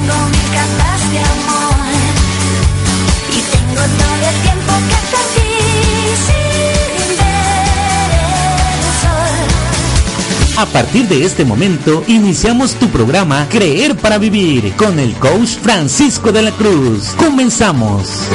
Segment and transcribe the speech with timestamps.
[0.00, 1.76] Tengo mil cartas de amor.
[3.28, 5.10] Y tengo todo el tiempo que.
[10.56, 16.32] A partir de este momento, iniciamos tu programa Creer para Vivir con el coach Francisco
[16.32, 17.14] de la Cruz.
[17.16, 18.28] Comenzamos.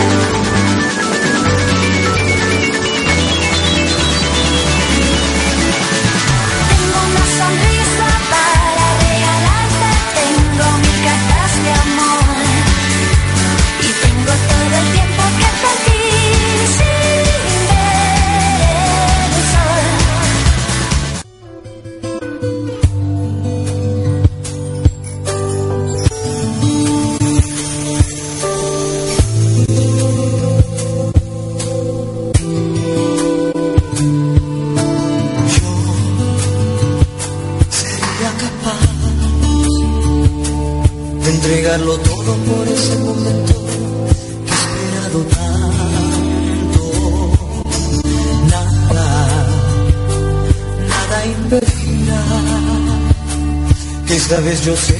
[54.61, 54.94] Que esta vez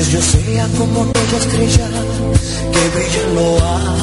[0.00, 1.88] vez yo sea como aquella estrella
[2.72, 3.99] que brilla en lo alto.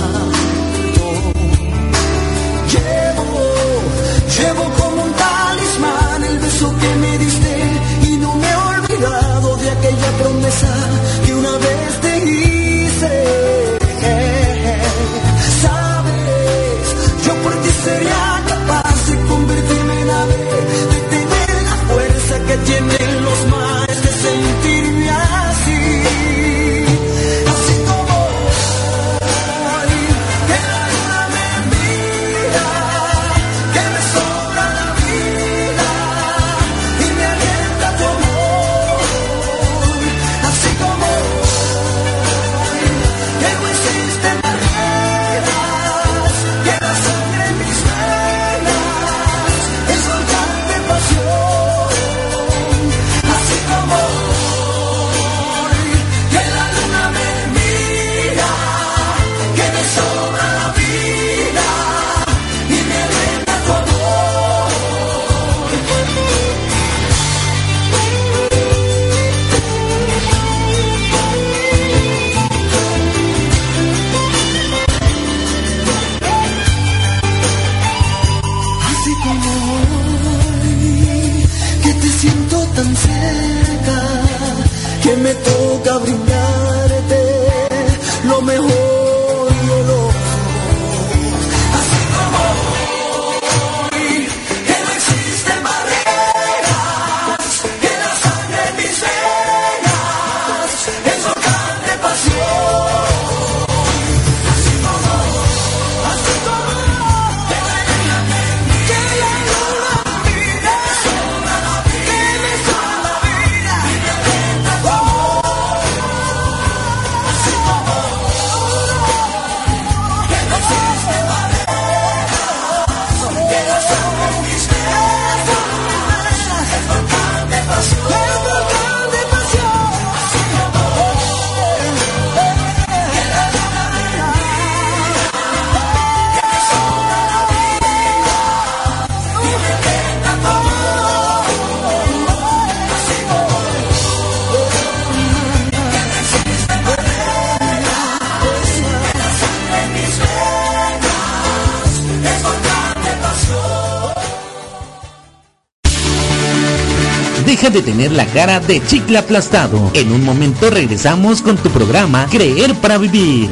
[157.77, 159.91] De tener la cara de chicle aplastado.
[159.93, 163.49] En un momento regresamos con tu programa Creer para Vivir.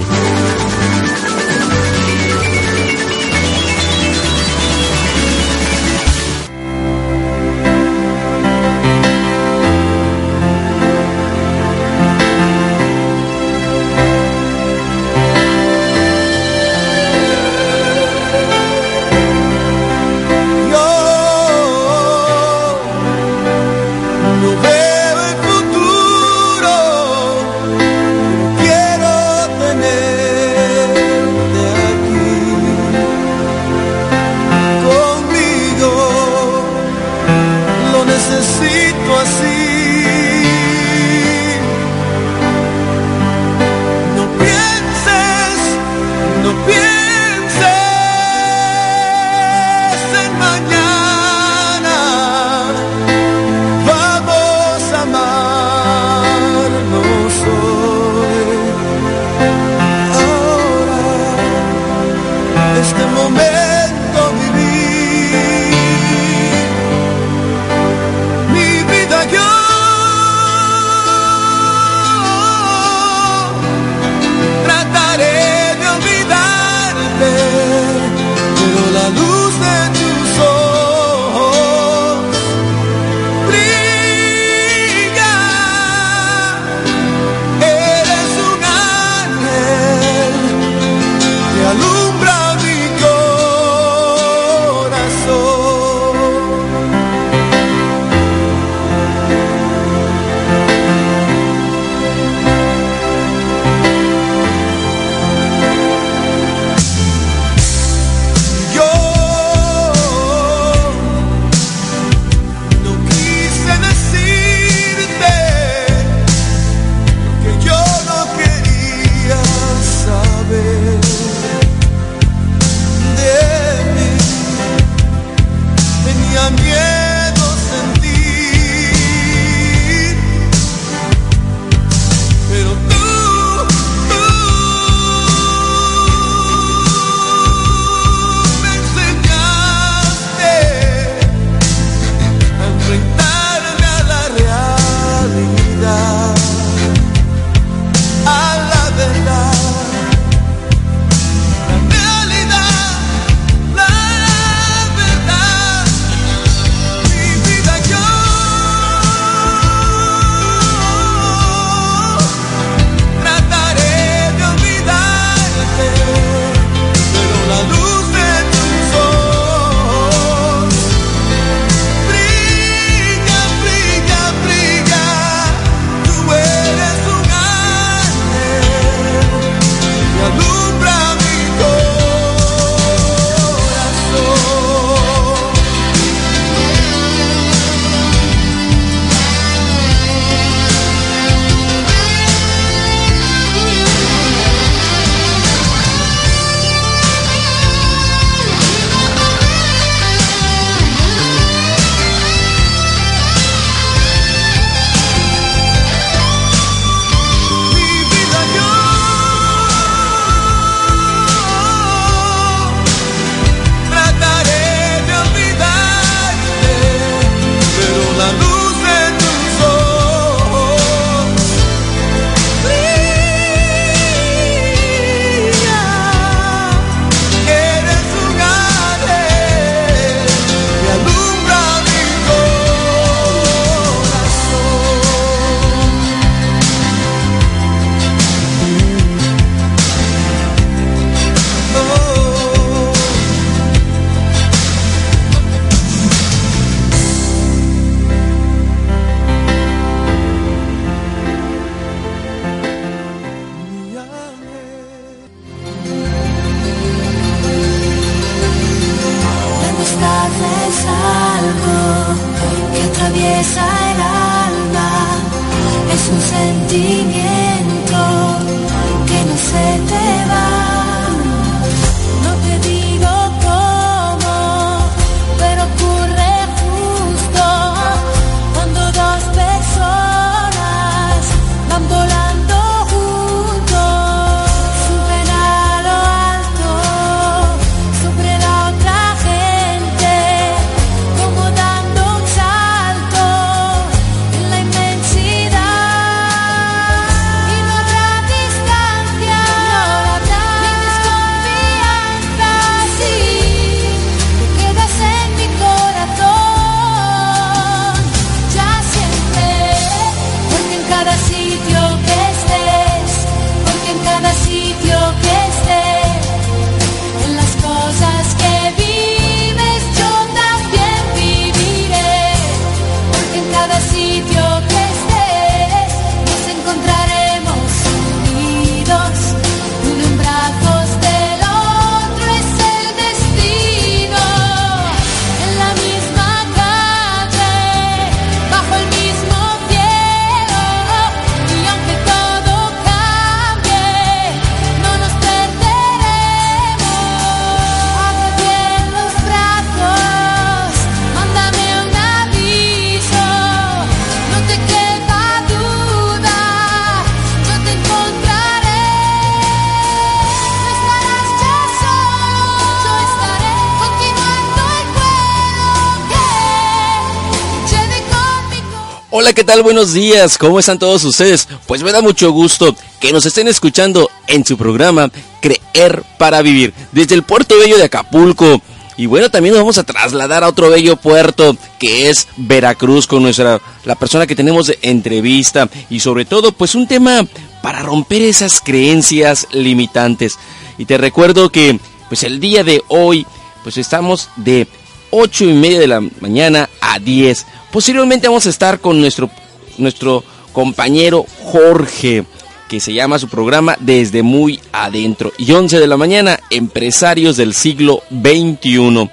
[369.35, 369.63] ¿Qué tal?
[369.63, 370.37] Buenos días.
[370.37, 371.49] ¿Cómo están todos ustedes?
[371.67, 375.11] Pues me da mucho gusto que nos estén escuchando en su programa
[375.41, 378.61] Creer para Vivir desde el Puerto Bello de Acapulco.
[378.95, 383.23] Y bueno, también nos vamos a trasladar a otro bello puerto que es Veracruz con
[383.23, 387.27] nuestra la persona que tenemos entrevista y sobre todo pues un tema
[387.61, 390.39] para romper esas creencias limitantes.
[390.77, 391.77] Y te recuerdo que
[392.07, 393.27] pues el día de hoy
[393.63, 394.65] pues estamos de
[395.11, 397.45] 8 y media de la mañana a 10
[397.75, 399.29] Posteriormente vamos a estar con nuestro,
[399.77, 402.23] nuestro compañero Jorge,
[402.69, 405.33] que se llama su programa Desde Muy Adentro.
[405.37, 409.09] Y 11 de la mañana, Empresarios del siglo XXI.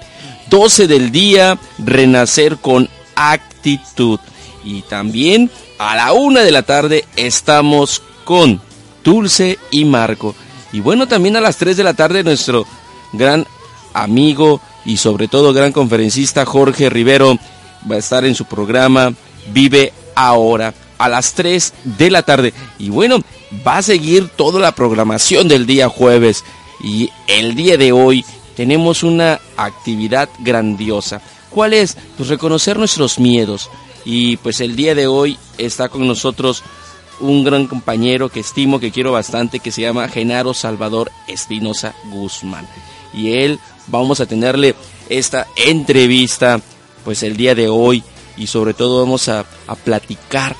[0.49, 4.21] 12 del día, Renacer con actitud.
[4.63, 8.61] Y también a la una de la tarde estamos con
[9.03, 10.35] Dulce y Marco.
[10.71, 12.65] Y bueno, también a las 3 de la tarde nuestro
[13.11, 13.45] gran
[13.93, 17.37] amigo y sobre todo gran conferencista Jorge Rivero
[17.89, 19.13] va a estar en su programa
[19.53, 22.53] Vive Ahora a las 3 de la tarde.
[22.79, 23.19] Y bueno,
[23.65, 26.43] va a seguir toda la programación del día jueves.
[26.81, 28.25] Y el día de hoy
[28.55, 31.21] tenemos una actividad grandiosa.
[31.49, 31.97] ¿Cuál es?
[32.17, 33.69] Pues reconocer nuestros miedos.
[34.05, 36.63] Y pues el día de hoy está con nosotros
[37.19, 42.67] un gran compañero que estimo, que quiero bastante, que se llama Genaro Salvador Espinosa Guzmán.
[43.13, 44.75] Y él vamos a tenerle
[45.09, 46.61] esta entrevista
[47.03, 48.03] pues el día de hoy
[48.37, 49.45] y sobre todo vamos a,
[49.83, 50.55] platicar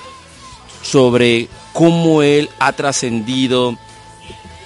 [0.82, 3.78] sobre cómo él ha trascendido,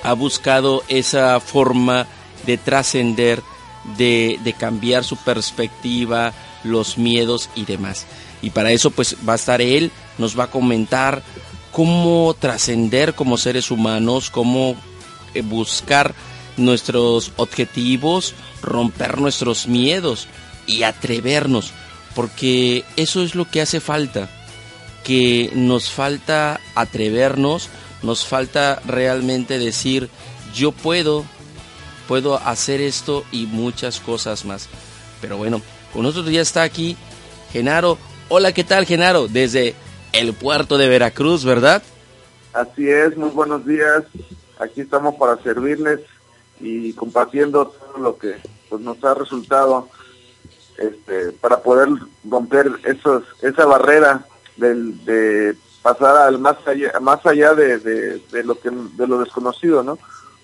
[0.04, 2.08] ha buscado esa forma
[2.46, 3.44] de trascender,
[3.98, 6.34] de, de, cambiar su perspectiva,
[6.64, 8.06] los miedos y demás.
[8.42, 11.22] Y para eso pues va a estar él, nos va a comentar
[11.72, 14.76] cómo trascender como seres humanos, cómo
[15.34, 16.16] eh, buscar
[16.58, 20.28] nuestros objetivos, romper nuestros miedos
[20.66, 21.74] y atrevernos,
[22.16, 24.30] porque eso es lo que hace falta,
[25.04, 27.70] que nos falta atrevernos,
[28.04, 30.10] nos falta realmente decir,
[30.54, 31.26] yo puedo,
[32.08, 34.68] puedo hacer esto y muchas cosas más.
[35.22, 35.62] Pero bueno,
[35.94, 36.98] con nosotros ya está aquí
[37.52, 37.98] Genaro.
[38.30, 39.28] Hola, ¿qué tal Genaro?
[39.28, 39.74] Desde
[40.14, 41.82] el puerto de Veracruz, ¿verdad?
[42.54, 44.04] Así es, muy buenos días.
[44.60, 46.02] Aquí estamos para servirles
[46.60, 48.36] y compartiendo todo lo que
[48.70, 49.90] pues, nos ha resultado
[50.78, 51.90] este, para poder
[52.24, 54.26] romper esos, esa barrera
[54.58, 59.84] del, de pasar al más allá, más allá de, de, lo que de lo desconocido,
[59.84, 59.98] ¿no?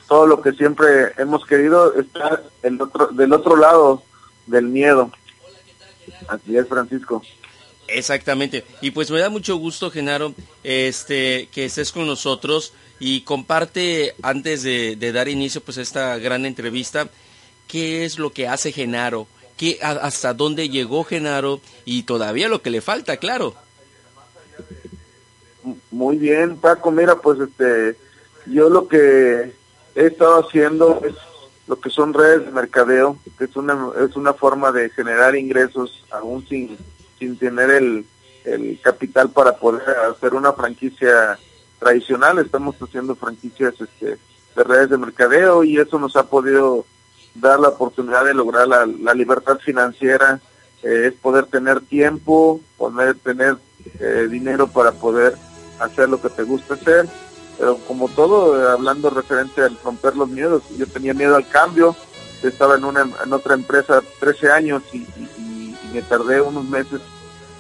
[0.08, 4.04] Todo lo que siempre hemos querido está el otro, del otro lado
[4.48, 5.12] del miedo.
[6.28, 7.22] Así es, Francisco.
[7.88, 8.66] Exactamente.
[8.82, 12.74] Y pues me da mucho gusto, Genaro, este, que estés con nosotros
[13.06, 17.10] y comparte, antes de, dar inicio pues a esta gran entrevista,
[17.68, 19.28] qué es lo que hace Genaro,
[19.82, 23.56] hasta dónde llegó Genaro y todavía lo que le falta, claro.
[25.92, 27.98] Muy bien, Paco, mira, pues este,
[28.46, 29.52] yo lo que
[29.96, 31.16] he estado haciendo es
[31.68, 36.06] lo que son redes de mercadeo, que es una, es una forma de generar ingresos
[36.10, 36.78] aún sin,
[37.20, 38.06] sin tener el,
[38.46, 41.38] el capital para poder hacer una franquicia
[41.84, 42.40] tradicional.
[42.40, 44.18] Estamos haciendo franquicias este,
[44.56, 46.86] de redes de mercadeo y eso nos ha podido
[47.36, 50.40] dar la oportunidad de lograr la, libertad financiera,
[50.84, 53.58] eh, es poder tener tiempo, poder tener
[54.00, 55.36] eh, dinero para poder
[55.80, 57.08] hacer lo que te gusta hacer,
[57.58, 61.96] pero como todo, eh, hablando referente al romper los miedos, yo tenía miedo al cambio,
[62.44, 65.06] estaba en, una, en otra empresa 13 años y,
[65.94, 67.02] me tardé unos meses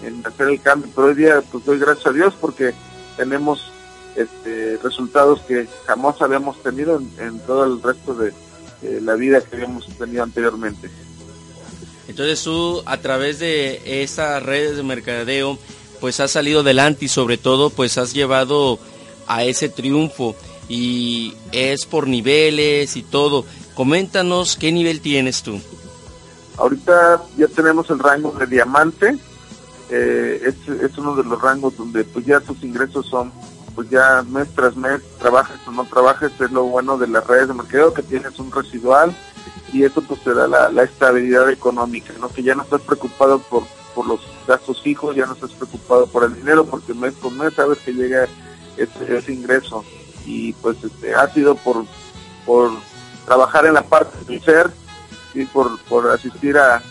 [0.01, 2.73] en hacer el cambio, pero hoy día pues doy gracias a Dios porque
[3.15, 3.71] tenemos
[4.15, 8.33] este, resultados que jamás habíamos tenido en todo el resto de,
[9.01, 10.89] la vida que habíamos tenido anteriormente.
[12.07, 15.57] Entonces tú a través de estas redes de mercadeo
[15.99, 18.77] pues has salido adelante y sobre todo pues has llevado
[19.27, 20.35] a ese triunfo
[20.67, 23.45] y es por niveles y todo.
[23.73, 25.61] Coméntanos qué nivel tienes tú.
[26.57, 29.17] Ahorita ya tenemos el rango de diamante,
[29.89, 33.31] eh, es, es, uno de los rangos donde pues ya tus ingresos son
[33.75, 37.47] pues ya mes tras mes, trabajes o no trabajes, es lo bueno de las redes
[37.47, 39.15] de mercado, que tienes un residual
[39.71, 42.29] y eso pues te da la, estabilidad económica, ¿no?
[42.29, 43.63] Que ya no estás preocupado por,
[43.95, 47.53] por los gastos fijos, ya no estás preocupado por el dinero, porque mes con mes
[47.55, 48.27] sabes que llega
[48.77, 49.83] ese, ingreso.
[50.25, 51.85] Y pues este, ha sido por,
[52.45, 52.71] por
[53.25, 54.71] trabajar en la parte del ser
[55.33, 56.81] y por, por asistir a,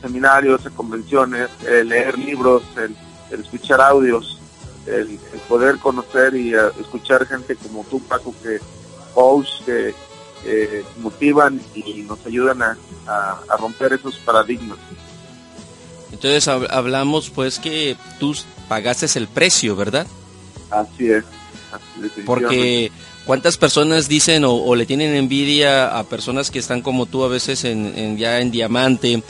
[0.00, 2.94] seminarios, a convenciones, eh, leer libros, el
[3.40, 4.40] escuchar audios,
[4.86, 8.58] el, poder conocer y eh, escuchar gente como tú, Paco, que
[9.14, 9.94] coach, que
[10.44, 12.76] eh, motivan y nos ayudan a,
[13.58, 14.78] romper esos paradigmas.
[16.12, 18.36] Entonces hab- hablamos pues que tú
[18.68, 20.06] pagaste el precio, ¿verdad?
[20.70, 21.24] Así es.
[21.72, 22.22] así.
[22.24, 22.90] Porque
[23.26, 27.28] cuántas personas dicen o, o le tienen envidia a personas que están como tú a
[27.28, 29.22] veces en, en- ya en diamante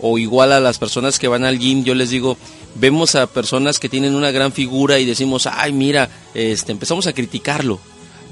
[0.00, 2.36] o igual a las personas que van al gym, yo les digo,
[2.74, 7.12] vemos a personas que tienen una gran figura y decimos, ay mira, este, empezamos a
[7.12, 7.80] criticarlo,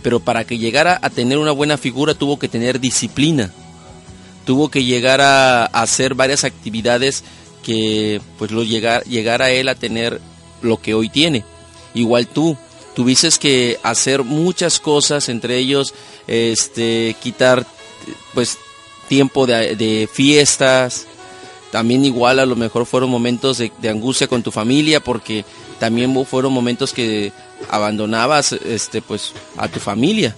[0.03, 3.53] pero para que llegara a tener una buena figura tuvo que tener disciplina,
[4.45, 7.25] tuvo que llegar a, hacer varias actividades
[7.63, 10.21] que pues lo llegar, llegar a él a tener
[10.63, 11.45] lo que hoy tiene.
[11.95, 12.57] Igual tú,
[12.95, 15.95] tuviste que hacer muchas cosas, entre ellos
[16.27, 17.67] este quitar
[18.33, 18.57] pues
[19.09, 21.07] tiempo de fiestas,
[21.71, 25.45] también igual a lo mejor fueron momentos de, angustia con tu familia porque
[25.79, 27.33] también fueron momentos que
[27.71, 30.37] abandonabas este pues a tu familia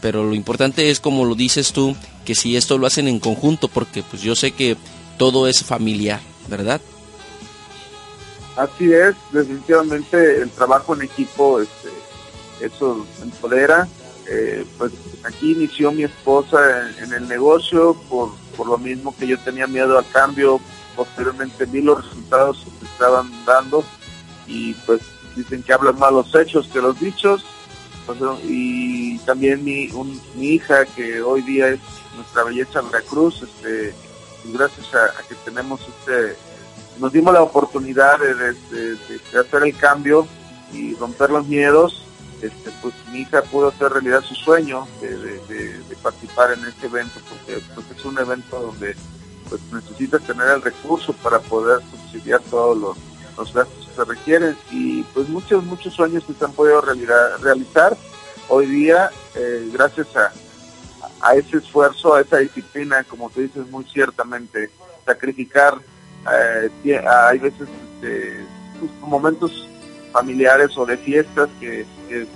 [0.00, 3.68] pero lo importante es como lo dices tú que si esto lo hacen en conjunto
[3.68, 4.76] porque pues yo sé que
[5.16, 6.80] todo es familiar verdad
[8.56, 11.88] Así es, definitivamente el trabajo en equipo, este,
[12.60, 13.88] eso empodera.
[14.30, 14.92] Eh, pues
[15.24, 19.98] aquí inició mi esposa en el negocio por, por lo mismo que yo tenía miedo
[19.98, 20.60] al cambio.
[20.96, 23.84] Posteriormente vi los resultados que estaban dando
[24.46, 25.00] y pues
[25.34, 27.44] dicen que hablan más los hechos que los dichos.
[28.06, 29.88] Pues, y también mi,
[30.36, 31.80] mi hija que hoy día es
[32.16, 33.94] nuestra belleza Veracruz, este,
[34.44, 36.36] y gracias a, que tenemos este
[36.98, 40.28] nos dimos la oportunidad de hacer el cambio
[40.72, 42.04] y romper los miedos,
[42.42, 47.18] este, pues mi hija pudo hacer realidad su sueño de, de- participar en este evento,
[47.30, 48.94] porque pues, es un evento donde
[49.48, 52.96] pues necesitas tener el recurso para poder subsidiar todos los,
[53.38, 54.56] los gastos que se requieren.
[54.70, 57.96] Y pues muchos, muchos sueños se han podido realidad- realizar.
[58.48, 60.30] Hoy día eh, gracias a,
[61.22, 64.70] a ese esfuerzo, a esa disciplina, como tú dices muy ciertamente,
[65.06, 65.78] sacrificar
[66.30, 66.70] eh,
[67.08, 68.44] hay veces este,
[68.78, 69.68] pues, momentos
[70.14, 71.84] familiares o de fiestas que,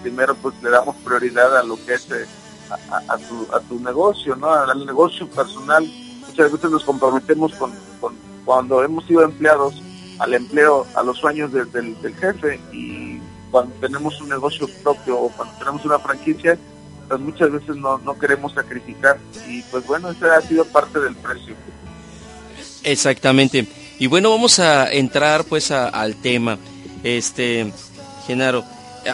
[0.02, 2.26] primero pues le damos prioridad a lo que es eh,
[2.90, 4.50] a, tu, a tu negocio, ¿no?
[4.52, 5.88] Al negocio personal.
[6.26, 8.14] Muchas veces nos comprometemos con, con
[8.44, 9.80] cuando hemos sido empleados
[10.18, 13.20] al empleo, a los sueños de- del, del jefe y
[13.52, 16.58] cuando tenemos un negocio propio o cuando tenemos una franquicia,
[17.08, 21.14] pues muchas veces no, no queremos sacrificar y pues bueno, ese ha sido parte del
[21.14, 21.54] precio.
[22.82, 23.66] Exactamente.
[24.00, 26.58] Y bueno, vamos a entrar pues a- al tema.
[27.02, 27.72] Este,
[28.26, 28.64] Genaro,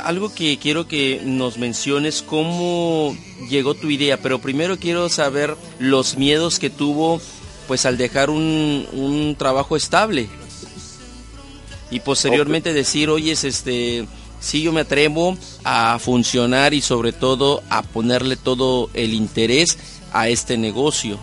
[0.05, 3.17] algo que quiero que nos menciones cómo
[3.49, 7.21] llegó tu idea, pero primero quiero saber los miedos que tuvo
[7.69, 10.29] pues al dejar un, un trabajo estable.
[11.91, 14.07] Y posteriormente decir, oye, este,
[14.41, 19.79] sí yo me atrevo a funcionar y sobre todo a ponerle todo el interés
[20.13, 21.19] a este negocio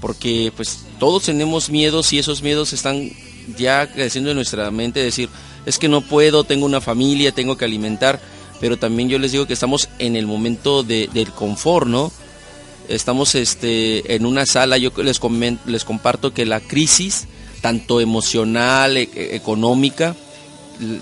[0.00, 3.10] porque pues todos tenemos miedos y esos miedos están
[3.56, 5.28] ya creciendo en nuestra mente, decir,
[5.68, 8.18] es que no puedo, tengo una familia, tengo que alimentar,
[8.58, 12.10] pero también yo les digo que estamos en el momento de, del confort, ¿no?
[12.88, 15.20] Estamos este, en una sala, yo les,
[15.66, 17.28] les comparto que la crisis,
[17.60, 20.16] tanto emocional, e- e- económica,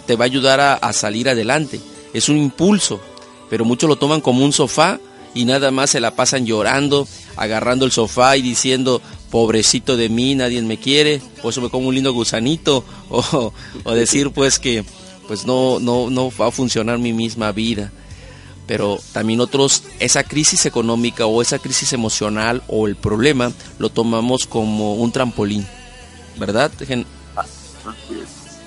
[0.05, 1.81] te va a ayudar a salir adelante.
[2.12, 3.00] Es un impulso,
[3.48, 4.98] pero muchos lo toman como un sofá
[5.33, 9.00] y nada más se la pasan llorando, agarrando el sofá y diciendo,
[9.31, 13.53] pobrecito de mí, nadie me quiere, por eso me como un lindo gusanito, o,
[13.85, 14.85] o decir pues que
[15.27, 17.93] pues no, no, no va a funcionar mi misma vida.
[18.67, 24.47] Pero también otros, esa crisis económica o esa crisis emocional o el problema lo tomamos
[24.47, 25.65] como un trampolín,
[26.37, 26.73] ¿verdad?
[26.85, 27.07] Gen-.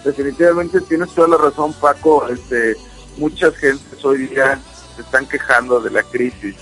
[0.06, 2.28] Definitivamente tienes toda la razón, Paco.
[2.30, 2.78] Este,
[3.18, 4.62] muchas gentes hoy día
[4.96, 6.56] se están quejando de la crisis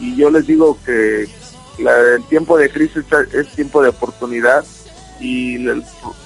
[0.00, 1.28] y yo les digo que
[1.82, 4.64] la- el tiempo de crisis es tiempo de oportunidad
[5.18, 5.58] y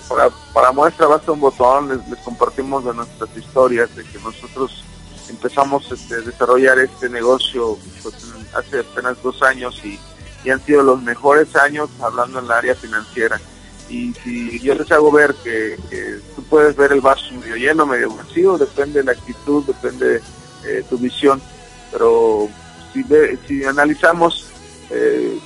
[0.09, 4.85] para, para muestra basta un botón, les, les compartimos de nuestras historias de que nosotros
[5.29, 8.15] empezamos este, desarrollar este negocio pues,
[8.55, 9.99] hace apenas dos años y,
[10.45, 13.41] y han sido los mejores años hablando en la área financiera.
[13.89, 17.85] Y si yo les hago ver que, que tú puedes ver el vaso medio lleno,
[17.87, 20.23] medio vacío, depende de la actitud, depende
[20.63, 21.41] de tu visión,
[21.93, 22.49] pero
[22.93, 24.47] si, ve- si analizamos,
[24.91, 25.39] eh,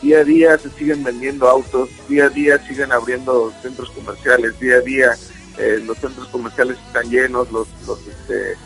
[0.00, 4.76] día a día se siguen vendiendo autos, día a día siguen abriendo centros comerciales, día
[4.76, 5.16] a día
[5.58, 8.56] eh, los centros comerciales están llenos, los, los, este,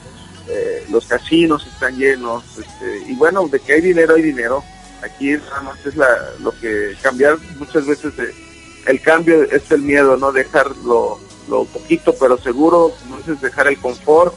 [0.49, 4.65] eh, los casinos están llenos, este, y bueno, de que hay dinero, hay dinero.
[5.03, 6.09] Aquí nada más es la,
[6.41, 8.15] lo que cambiar muchas veces
[8.87, 10.33] el cambio es el miedo, ¿no?
[10.33, 11.19] Dejar lo,
[11.73, 14.35] poquito pero seguro, no es dejar el confort.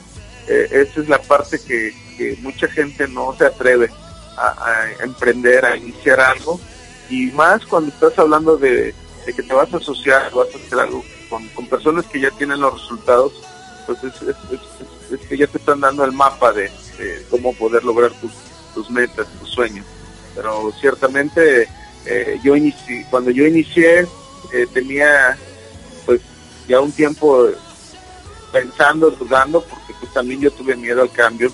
[0.47, 3.89] Esa es la parte que mucha gente no se atreve
[4.39, 6.59] a, emprender, a iniciar algo.
[7.09, 8.93] Y más cuando estás hablando de,
[9.25, 12.73] que te vas a asociar, vas a hacer algo con, personas que ya tienen los
[12.73, 13.33] resultados,
[13.85, 16.71] pues es, que ya te están dando el mapa de,
[17.29, 18.31] cómo poder lograr tus,
[18.73, 19.85] tus metas, tus sueños.
[20.35, 21.67] Pero ciertamente
[22.05, 24.07] eh, yo inicié, cuando yo inicié
[24.53, 25.37] eh, tenía
[26.05, 26.21] pues
[26.67, 27.49] ya un tiempo
[28.51, 31.51] pensando, dudando, porque pues también yo tuve miedo al cambio,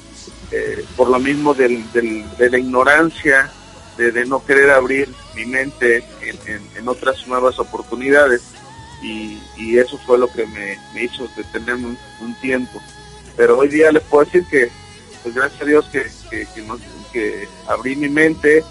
[0.56, 3.52] eh, por lo mismo del, del- de la ignorancia,
[3.98, 6.04] de, no querer abrir mi mente
[6.78, 8.42] en, otras nuevas oportunidades.
[9.02, 9.38] Y,
[9.78, 12.82] eso fue lo que me, hizo detenerme un, tiempo.
[13.36, 14.70] Pero hoy día les puedo decir que,
[15.22, 16.64] pues gracias a Dios que, que, que
[17.12, 18.64] que abrí mi mente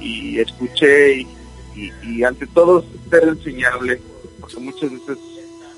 [0.00, 1.26] y escuché
[1.74, 4.00] y, ante todo ser enseñable,
[4.40, 5.18] porque muchas veces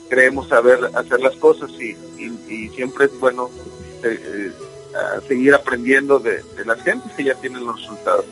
[0.09, 1.97] creemos saber hacer las cosas y
[2.75, 3.51] siempre es bueno
[4.05, 4.53] eh, eh,
[5.27, 8.25] seguir aprendiendo de, de las gentes que ya tienen los resultados.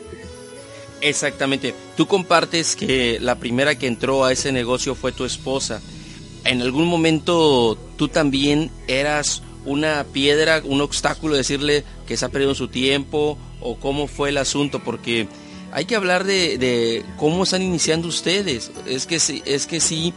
[1.01, 1.73] Exactamente.
[1.95, 5.81] Tú compartes que la primera que entró a ese negocio fue tu esposa.
[6.43, 12.55] ¿En algún momento tú también eras una piedra, un obstáculo, decirle que se ha perdido
[12.55, 14.83] su tiempo o cómo fue el asunto?
[14.83, 15.27] Porque
[15.71, 18.71] hay que hablar de, de cómo están iniciando ustedes.
[18.85, 20.13] Es que es que sí,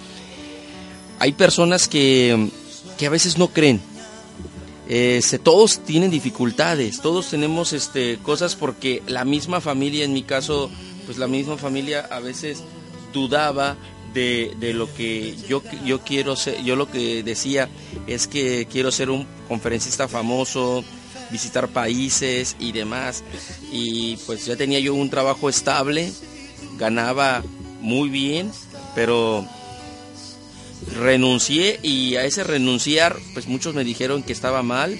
[1.18, 2.48] hay personas que,
[2.96, 3.80] que a veces no creen.
[4.90, 10.68] Este, todos tienen dificultades, todos tenemos este, cosas porque la misma familia, en mi caso,
[11.06, 12.64] pues la misma familia a veces
[13.12, 13.76] dudaba
[14.12, 17.68] de, de lo que yo, yo quiero ser, yo lo que decía
[18.08, 20.82] es que quiero ser un conferencista famoso,
[21.30, 23.22] visitar países y demás,
[23.70, 26.10] y pues ya tenía yo un trabajo estable,
[26.78, 27.44] ganaba
[27.80, 28.50] muy bien,
[28.96, 29.46] pero
[30.98, 34.98] renuncié y a ese renunciar, pues muchos me dijeron que estaba mal,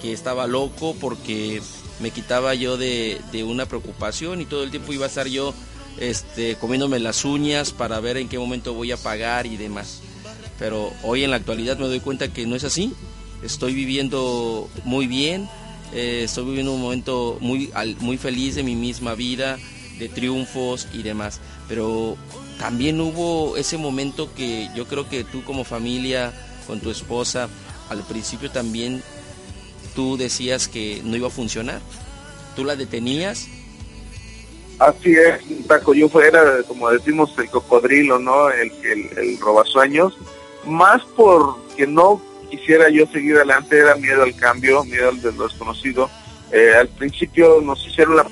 [0.00, 1.62] que estaba loco porque
[2.00, 5.54] me quitaba yo de, de una preocupación y todo el tiempo iba a estar yo
[5.98, 10.00] este, comiéndome las uñas para ver en qué momento voy a pagar y demás.
[10.58, 12.92] Pero hoy en la actualidad me doy cuenta que no es así.
[13.42, 15.48] Estoy viviendo muy bien,
[15.92, 19.58] eh, estoy viviendo un momento muy, muy feliz de mi misma vida,
[19.98, 21.40] de triunfos y demás.
[21.68, 22.16] Pero
[22.62, 26.32] también hubo ese momento que yo creo que tú como familia,
[26.68, 27.48] con tu esposa,
[27.90, 29.02] al principio también
[29.96, 31.80] tú decías que no iba a funcionar.
[32.54, 33.48] Tú la detenías.
[34.78, 38.48] Así es, Taco, yo fuera, como decimos, el cocodrilo, ¿no?
[38.48, 40.16] El, el, el robasueños.
[40.64, 46.08] Más porque no quisiera yo seguir adelante, era miedo al cambio, miedo al desconocido.
[46.52, 48.26] Eh, al principio nos hicieron la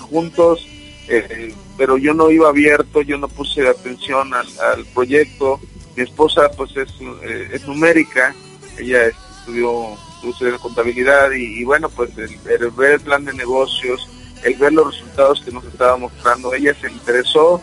[0.00, 0.66] juntos,
[1.08, 5.58] eh, pero yo no iba abierto, yo no puse atención al, proyecto.
[5.96, 6.90] Mi esposa, pues, es,
[7.22, 8.34] eh, es numérica,
[8.76, 14.06] ella estudió, estudió contabilidad y, bueno, pues, el, el ver el plan de negocios,
[14.44, 17.62] el ver los resultados que nos estaba mostrando, ella se interesó.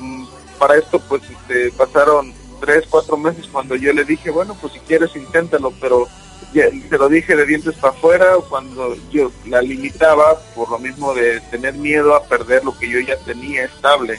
[0.00, 0.24] Mm,
[0.58, 4.80] Para esto, pues, este, pasaron tres, cuatro meses cuando yo le dije, bueno, pues si
[4.80, 6.08] quieres inténtalo, pero
[6.52, 11.14] ya, se lo dije de dientes para afuera cuando yo la limitaba por lo mismo
[11.14, 14.18] de tener miedo a perder lo que yo ya tenía estable.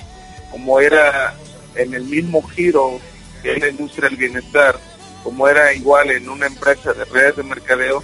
[0.52, 1.36] Como era
[1.76, 3.00] en el mismo giro
[3.42, 4.80] que es la industria del bienestar,
[5.24, 8.04] como era igual en una empresa de redes de mercadeo,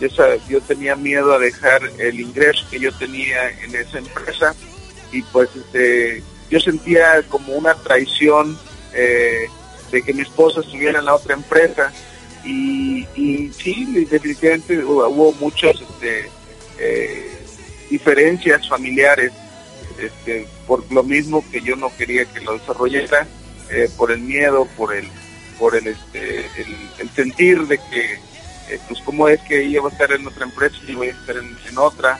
[0.00, 0.08] yo,
[0.48, 4.54] yo tenía miedo a dejar el ingreso que yo tenía en esa empresa
[5.12, 8.58] y pues este, yo sentía como una traición
[8.94, 9.46] eh,
[9.90, 11.92] de que mi esposa estuviera en la otra empresa
[12.44, 16.30] y, y sí, definitivamente hubo, muchas este,
[16.78, 17.30] eh,
[17.90, 19.32] diferencias familiares
[19.98, 23.26] este, por lo mismo que yo no quería que lo desarrollara,
[23.70, 25.06] eh, por el miedo, por el
[25.58, 28.14] por el este el, el sentir de que
[28.70, 31.10] eh, pues cómo es que ella va a estar en otra empresa y voy a
[31.10, 32.18] estar en, otra.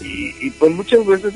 [0.00, 1.32] Y, pues muchas veces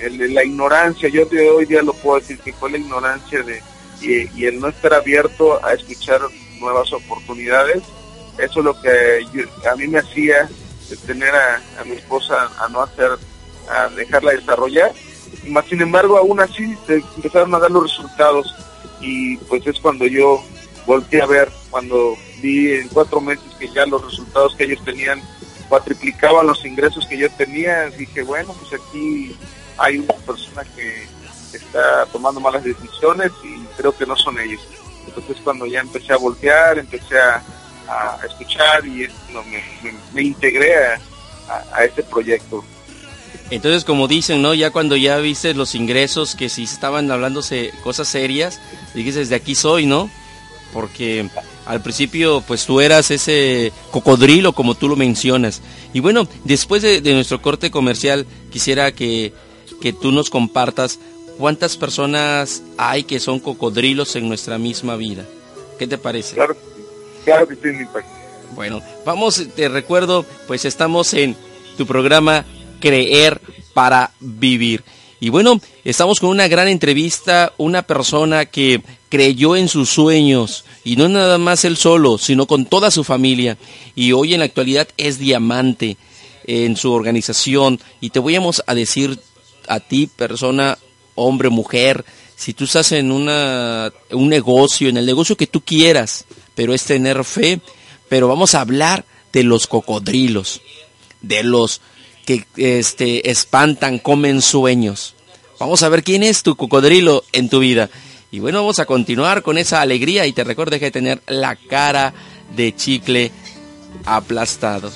[0.00, 3.62] el- la ignorancia yo de hoy día lo puedo decir que fue la ignorancia de
[4.02, 6.22] y el no estar abierto a escuchar
[6.60, 7.82] nuevas oportunidades.
[8.38, 9.20] Eso es lo que
[9.70, 10.48] a mí me hacía
[11.06, 13.10] tener a, mi esposa a no hacer
[13.68, 14.92] a dejarla desarrollar.
[15.46, 18.54] Más sin embargo aún así se empezaron a dar los resultados.
[19.00, 20.42] Y pues es cuando yo
[20.86, 25.22] volteé a ver cuando vi en cuatro meses que ya los resultados que ellos tenían
[25.68, 29.36] cuatriplicaban los ingresos que yo tenía dije bueno pues aquí
[29.76, 31.06] hay una persona que
[31.52, 34.60] está tomando malas decisiones y creo que no son ellos
[35.16, 37.42] entonces cuando ya empecé a voltear empecé a,
[38.24, 39.42] escuchar y es cuando
[40.14, 40.72] me, integré
[41.72, 42.64] a este proyecto
[43.50, 44.54] Entonces, como dicen, ¿no?
[44.54, 48.60] Ya cuando ya viste los ingresos, que si estaban hablándose cosas serias,
[48.94, 50.08] dijiste, desde aquí soy, ¿no?
[50.72, 51.28] Porque
[51.66, 55.62] al principio, pues tú eras ese cocodrilo, como tú lo mencionas.
[55.92, 59.32] Y bueno, después de, de nuestro corte comercial, quisiera que,
[59.80, 61.00] que tú nos compartas
[61.40, 65.24] cuántas personas hay que son cocodrilos en nuestra misma vida.
[65.78, 66.34] ¿Qué te parece?
[66.34, 66.54] Claro,
[67.24, 68.06] claro que sí, mi Paco.
[68.54, 71.34] Bueno, vamos, te recuerdo, pues estamos en
[71.78, 72.44] tu programa
[72.78, 73.40] Creer
[73.72, 74.84] para Vivir.
[75.18, 80.96] Y bueno, estamos con una gran entrevista, una persona que creyó en sus sueños, y
[80.96, 83.56] no nada más él solo, sino con toda su familia,
[83.94, 85.96] y hoy en la actualidad es diamante
[86.44, 89.18] en su organización, y te voy a decir
[89.68, 90.78] a ti, persona,
[91.20, 92.04] hombre, mujer,
[92.36, 97.24] si tú estás en un negocio, en el negocio que tú quieras, pero es tener
[97.24, 97.60] fe,
[98.08, 100.62] pero vamos a hablar de los cocodrilos,
[101.20, 101.80] de los
[102.26, 105.14] que este, espantan, comen sueños.
[105.58, 107.90] Vamos a ver quién es tu cocodrilo en tu vida.
[108.30, 112.14] Y bueno, vamos a continuar con esa alegría y te recuerdo que tener la cara
[112.56, 113.30] de chicle
[114.04, 114.90] aplastado.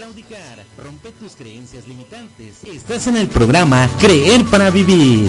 [0.00, 2.64] Claudicar, rompe tus creencias limitantes.
[2.64, 5.28] Estás en el programa Creer para Vivir.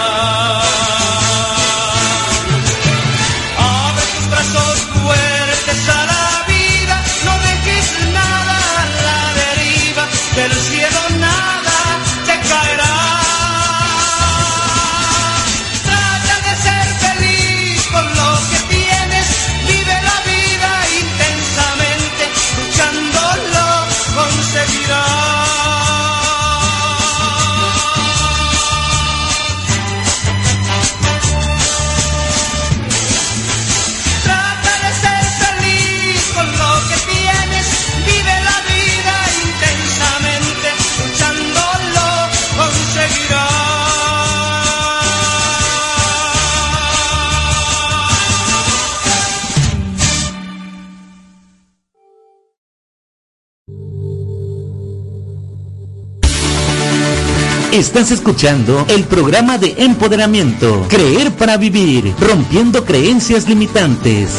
[57.81, 64.29] Estás escuchando el programa de empoderamiento, Creer para Vivir, rompiendo creencias limitantes.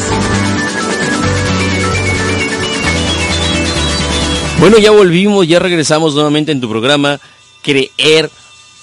[4.61, 7.19] Bueno, ya volvimos, ya regresamos nuevamente en tu programa
[7.61, 8.31] Creer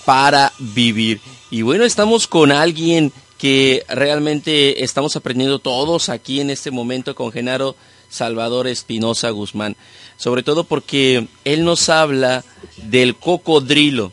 [0.05, 1.23] para Vivir.
[1.51, 7.33] Y bueno, estamos con alguien que realmente estamos aprendiendo todos aquí en este momento con
[7.33, 7.77] Genaro
[8.11, 9.75] Salvador Espinosa Guzmán.
[10.19, 12.45] Sobre todo porque él nos habla
[12.83, 14.13] del cocodrilo,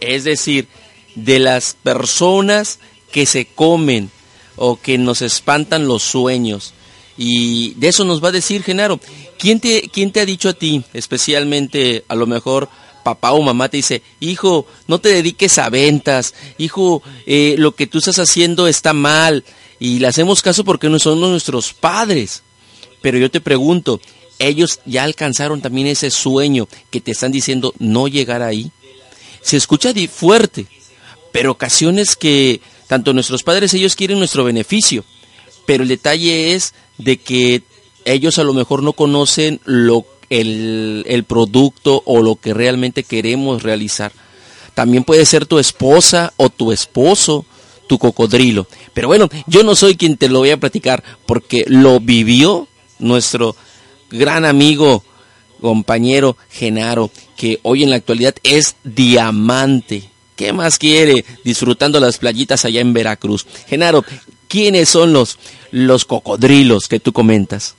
[0.00, 0.68] es decir,
[1.14, 2.78] de las personas
[3.12, 4.10] que se comen
[4.56, 6.74] o que nos espantan los sueños.
[7.16, 9.00] Y de eso nos va a decir Genaro.
[9.38, 12.68] ¿Quién te, quién te ha dicho a ti, especialmente a lo mejor
[13.02, 17.86] papá o mamá te dice, hijo, no te dediques a ventas, hijo, eh, lo que
[17.86, 19.44] tú estás haciendo está mal,
[19.78, 22.42] y le hacemos caso porque no son nuestros padres.
[23.00, 24.00] Pero yo te pregunto,
[24.38, 28.70] ellos ya alcanzaron también ese sueño que te están diciendo no llegar ahí.
[29.42, 30.66] Se escucha fuerte,
[31.32, 35.04] pero ocasiones que tanto nuestros padres ellos quieren nuestro beneficio,
[35.66, 37.62] pero el detalle es de que
[38.04, 43.62] ellos a lo mejor no conocen lo el, el producto o lo que realmente queremos
[43.62, 44.12] realizar.
[44.74, 47.44] También puede ser tu esposa o tu esposo,
[47.88, 48.66] tu cocodrilo.
[48.94, 53.56] Pero bueno, yo no soy quien te lo voy a platicar porque lo vivió nuestro
[54.10, 55.04] gran amigo,
[55.60, 60.04] compañero Genaro, que hoy en la actualidad es diamante.
[60.36, 61.24] ¿Qué más quiere?
[61.44, 63.46] Disfrutando las playitas allá en Veracruz.
[63.66, 64.04] Genaro,
[64.48, 65.38] ¿quiénes son los,
[65.70, 67.76] los cocodrilos que tú comentas?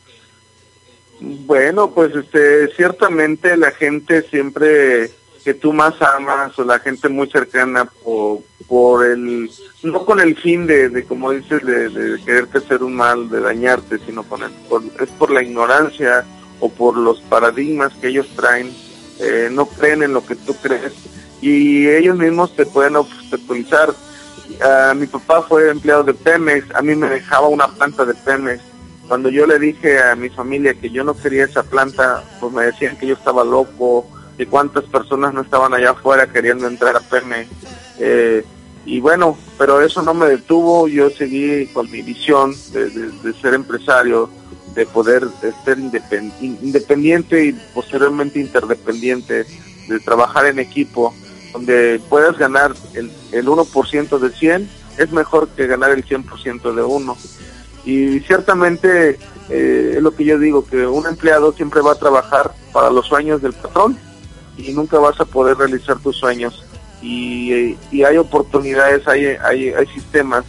[1.20, 5.12] Bueno, pues este, ciertamente la gente siempre
[5.44, 9.50] que tú más amas o la gente muy cercana por, por el,
[9.82, 13.98] no con el fin de, de como dices, de, quererte hacer un mal, de dañarte,
[14.06, 16.24] sino con el, por- es por la ignorancia
[16.62, 18.72] o por los paradigmas que ellos traen,
[19.20, 20.94] eh, no creen en lo que tú crees
[21.42, 23.94] y ellos mismos te pueden obstaculizar.
[24.62, 28.62] Ah, mi papá fue empleado de Pemex, a mí me dejaba una planta de Pemex.
[29.08, 32.66] Cuando yo le dije a mi familia que yo no quería esa planta, pues me
[32.66, 37.02] decían que yo estaba loco, que cuántas personas no estaban allá afuera queriendo entrar a
[37.02, 37.50] Pemex.
[38.00, 38.46] Eh,
[38.86, 44.30] y bueno, pero eso no me detuvo, yo seguí con mi visión de, ser empresario,
[44.76, 45.28] de poder
[45.66, 49.46] ser independ- in- independiente y posteriormente interdependiente,
[49.88, 51.14] de trabajar en equipo,
[51.54, 56.84] donde puedas ganar el, el 1% de 100, es mejor que ganar el 100% de
[56.84, 57.18] uno.
[57.84, 62.52] Y ciertamente eh, es lo que yo digo, que un empleado siempre va a trabajar
[62.72, 63.98] para los sueños del patrón
[64.58, 66.64] y nunca vas a poder realizar tus sueños.
[67.02, 70.46] Y, eh, y hay oportunidades, hay, hay, hay sistemas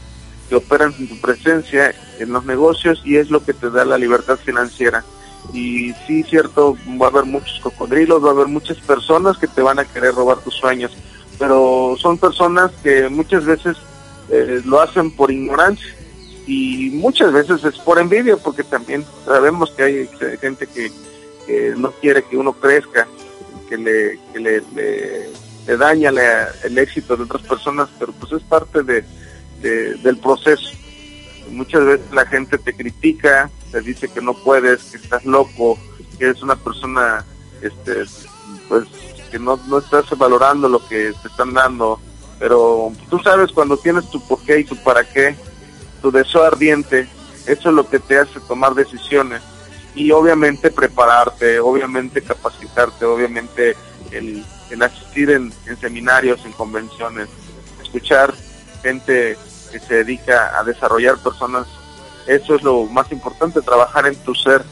[0.49, 3.99] que operan en tu presencia en los negocios y es lo que te da la
[3.99, 5.05] libertad financiera.
[5.53, 9.61] Y sí, cierto, va a haber muchos cocodrilos, va a haber muchas personas que te
[9.63, 10.93] van a querer robar tus sueños,
[11.39, 13.77] pero son personas que muchas veces
[14.31, 15.95] eh, lo hacen por ignorancia
[16.47, 20.09] y muchas veces es por envidia, porque también sabemos que hay
[20.41, 20.91] gente que,
[21.77, 23.07] no quiere que uno crezca,
[23.69, 26.11] que le, que le, le- daña
[26.65, 29.05] el éxito de otras personas, pero pues es parte de,
[29.63, 30.71] de- del proceso.
[31.51, 35.79] Muchas veces la gente te critica, te dice que no puedes, que estás loco,
[36.19, 37.25] que eres una persona,
[37.63, 38.05] este,
[38.69, 38.85] pues,
[39.31, 42.01] que no, no estás valorando lo que te están dando,
[42.39, 45.35] pero tú sabes cuando tienes tu por qué y tu para qué,
[46.01, 47.09] tu deseo ardiente,
[47.47, 49.41] eso es lo que te hace tomar decisiones
[49.95, 53.77] y obviamente prepararte, obviamente capacitarte, obviamente
[54.11, 57.29] el, el asistir en seminarios, en convenciones,
[57.83, 58.33] escuchar
[58.83, 59.37] gente
[59.73, 61.67] que se dedica a desarrollar personas,
[62.27, 64.63] eso es lo más importante, trabajar en tu ser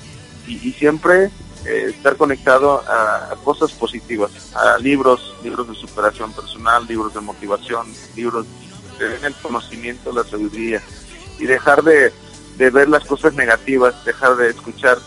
[0.46, 1.30] y, siempre
[1.64, 7.86] eh, estar conectado a, cosas positivas, a libros, libros de superación personal, libros de motivación,
[8.14, 8.46] libros
[8.98, 10.82] den el conocimiento, la sabiduría
[11.38, 12.12] y dejar de,
[12.59, 14.98] de ver las cosas negativas, dejar de escuchar.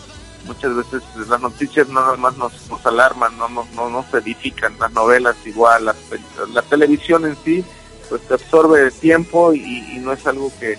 [0.46, 4.76] Muchas veces las noticias no nada más nos, nos alarman, no nos, no nos edifican,
[4.78, 7.64] las novelas igual, pel- la televisión en sí,
[8.08, 10.78] pues te absorbe tiempo y, no es algo que,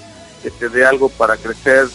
[0.59, 1.87] te dé algo para crecer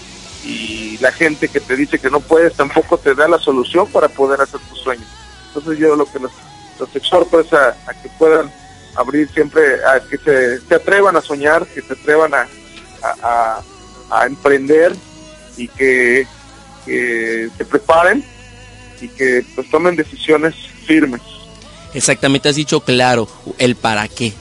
[0.45, 4.09] y la gente que te dice que no puedes tampoco te da la solución para
[4.09, 5.07] poder hacer tus sueños.
[5.49, 6.33] Entonces yo lo que los,
[6.95, 8.51] exhorto es a, que puedan
[8.97, 14.97] abrir siempre, a que se, atrevan a soñar, que se atrevan a emprender
[15.57, 16.27] y que,
[16.85, 18.25] que se preparen
[19.01, 20.55] y que pues tomen decisiones
[20.87, 21.23] firmes.
[21.95, 23.29] Exactamente, has dicho claro,
[23.59, 24.33] el para qué.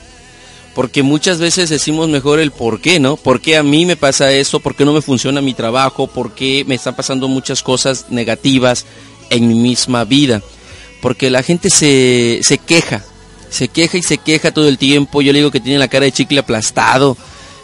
[0.80, 3.18] Porque muchas veces decimos mejor el por qué, ¿no?
[3.18, 4.62] ¿Por qué a mí me pasa eso?
[4.62, 6.08] ¿Por qué no me funciona mi trabajo?
[6.08, 8.86] ¿Por qué me están pasando muchas cosas negativas
[9.30, 10.42] en mi misma vida?
[11.02, 13.04] Porque la gente se, se queja,
[13.50, 15.22] se queja y se queja todo el tiempo.
[15.22, 17.18] Yo le digo que tiene la cara de chicle aplastado.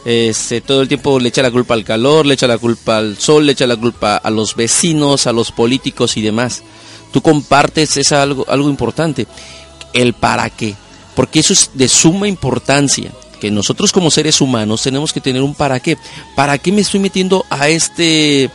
[0.04, 3.18] Este, todo el tiempo le echa la culpa al calor, le echa la culpa al
[3.18, 6.64] sol, le echa la culpa a los vecinos, a los políticos y demás.
[7.14, 9.26] Tú compartes es algo, algo importante
[9.94, 10.76] el para qué.
[11.16, 13.12] Porque eso es de suma importancia.
[13.40, 15.98] Que nosotros como seres humanos tenemos que tener un para qué.
[16.36, 18.50] ¿Para qué me estoy metiendo a este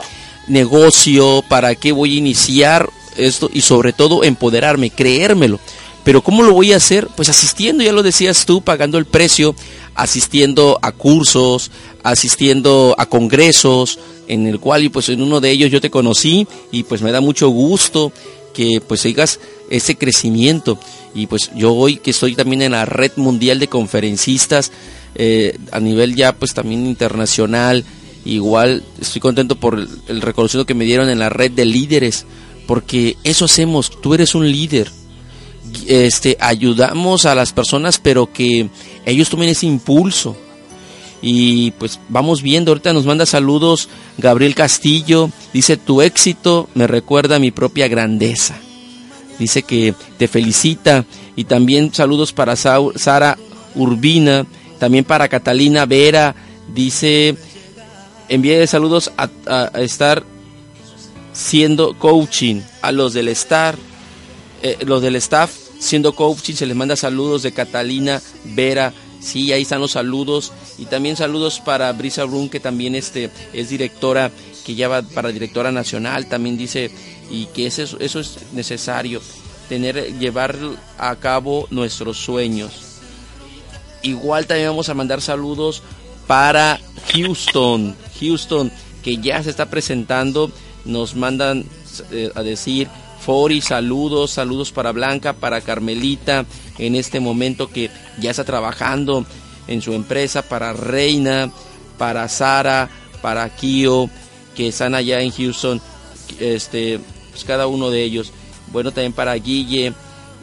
[0.49, 1.45] negocio?
[1.49, 3.51] ¿Para qué voy a iniciar esto?
[3.53, 5.61] Y sobre todo empoderarme, creérmelo.
[6.03, 7.09] Pero ¿cómo lo voy a hacer?
[7.15, 9.55] Pues asistiendo, ya lo decías tú, pagando el precio,
[9.95, 11.71] asistiendo a cursos,
[12.03, 16.47] asistiendo a congresos, en el cual y pues en uno de ellos yo te conocí
[16.73, 18.13] y pues me da mucho gusto
[18.55, 20.79] que pues sigas ese crecimiento.
[21.15, 24.71] Y pues yo hoy que estoy también en la red mundial de conferencistas,
[25.15, 27.85] eh, a nivel ya pues también internacional,
[28.25, 32.27] igual estoy contento por el, reconocimiento que me dieron en la red de líderes,
[32.67, 34.91] porque eso hacemos, tú eres un líder.
[35.87, 38.69] Este, ayudamos a las personas, pero que
[39.05, 40.37] ellos tomen ese impulso.
[41.23, 47.37] Y pues vamos viendo, ahorita nos manda saludos Gabriel Castillo, dice tu éxito me recuerda
[47.37, 48.59] a mi propia grandeza.
[49.41, 51.05] Dice que te felicita.
[51.35, 53.37] Y también saludos para Sara
[53.75, 54.47] Urbina,
[54.79, 56.37] también para Catalina Vera,
[56.73, 57.37] dice
[58.29, 60.23] envíe saludos a estar
[61.33, 63.77] siendo coaching a los del estar
[64.63, 68.93] eh, los del staff siendo coaching se les manda saludos de Catalina Vera.
[69.21, 70.53] Sí ahí están los saludos.
[70.79, 74.31] Y también saludos para Brisa Brun que también este es directora
[74.65, 76.27] que ya va para directora nacional.
[76.27, 76.91] También dice
[77.31, 79.21] y que eso, es- eso es necesario
[79.69, 80.57] tener llevar
[80.99, 82.73] a cabo nuestros sueños
[84.03, 85.83] Igual también vamos a mandar saludos
[86.27, 86.81] para
[87.13, 87.95] Houston.
[88.19, 88.73] Houston,
[89.03, 90.51] que ya se está presentando.
[90.87, 91.67] Nos mandan
[92.11, 92.89] eh, a decir,
[93.21, 96.47] Fori, saludos, saludos para Blanca, para Carmelita,
[96.79, 99.27] en este momento que ya está trabajando
[99.69, 101.53] en su empresa, para Reina,
[101.99, 102.89] para Sara,
[103.21, 104.09] para Kio,
[104.57, 105.79] que están allá en Houston,
[106.39, 107.01] este,
[107.31, 108.33] pues cada uno de ellos.
[108.73, 109.93] Bueno, también para Guille,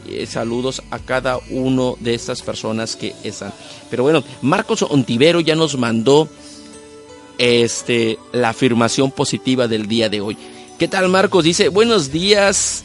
[0.08, 3.52] eh, saludos a cada uno de estas personas que están.
[3.90, 6.28] Pero bueno, Marcos Ontivero ya nos mandó
[7.38, 10.36] este la afirmación positiva del día de hoy.
[10.78, 11.44] ¿Qué tal Marcos?
[11.44, 12.84] Dice, buenos días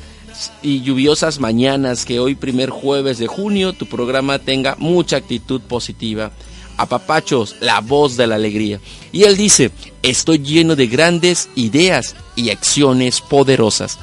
[0.62, 6.32] y lluviosas mañanas, que hoy primer jueves de junio tu programa tenga mucha actitud positiva.
[6.78, 8.80] Apapachos, la voz de la alegría.
[9.12, 9.72] Y él dice,
[10.02, 14.00] estoy lleno de grandes ideas y acciones poderosas.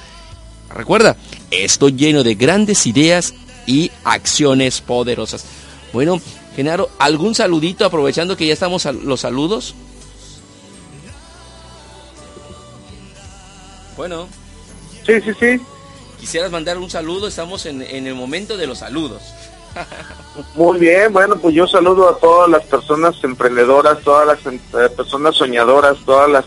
[0.75, 1.17] Recuerda,
[1.51, 3.35] estoy lleno de grandes ideas
[3.67, 5.45] y acciones poderosas.
[5.93, 6.21] Bueno,
[6.55, 9.75] Genaro, ¿algún saludito aprovechando que ya estamos a los saludos?
[13.97, 14.29] Bueno,
[15.07, 15.61] Sí, sí, sí.
[16.21, 19.23] quisieras mandar un saludo, estamos en, en el momento de los saludos.
[20.55, 25.37] Muy bien, bueno, pues yo saludo a todas las personas emprendedoras, todas las eh, personas
[25.37, 26.45] soñadoras, todas las,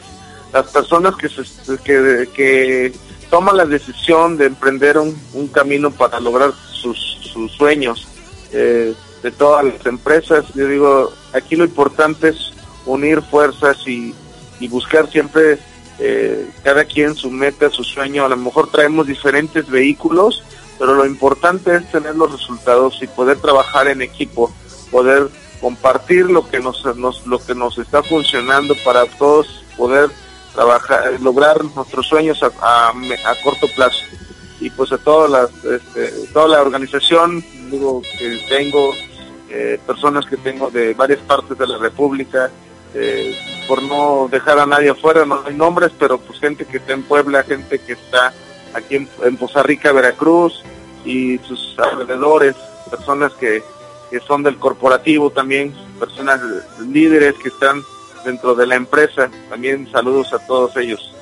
[0.51, 1.43] las personas que, se,
[1.83, 2.93] que, que
[3.29, 8.07] toman la decisión de emprender un, un camino para lograr sus, sus sueños.
[8.51, 8.93] Eh,
[9.23, 12.51] de todas las empresas, yo digo, aquí lo importante es
[12.85, 14.13] unir fuerzas y,
[14.59, 15.57] y buscar siempre
[15.97, 18.25] eh, cada quien su meta, su sueño.
[18.25, 20.43] A lo mejor traemos diferentes vehículos,
[20.79, 24.51] pero lo importante es tener los resultados y poder trabajar en equipo,
[24.91, 25.29] poder
[25.61, 30.09] compartir lo que nos, nos- lo que nos está funcionando para todos poder
[30.53, 32.51] trabajar, lograr nuestros sueños a,
[32.89, 32.93] a-
[33.43, 34.03] corto plazo.
[34.59, 38.93] Y pues a toda la, este, toda la organización, digo que tengo,
[39.49, 42.49] eh, personas que tengo de varias partes de la República,
[42.93, 43.35] eh,
[43.67, 47.03] por no dejar a nadie afuera, no hay nombres, pero pues gente que está en
[47.03, 48.33] Puebla, gente que está
[48.73, 50.61] aquí en, en Poza Rica, Veracruz
[51.05, 52.55] y sus alrededores,
[52.89, 53.63] personas que,
[54.09, 56.39] que son del corporativo también, personas
[56.87, 57.83] líderes que están
[58.23, 61.13] dentro de la empresa, también saludos a todos ellos.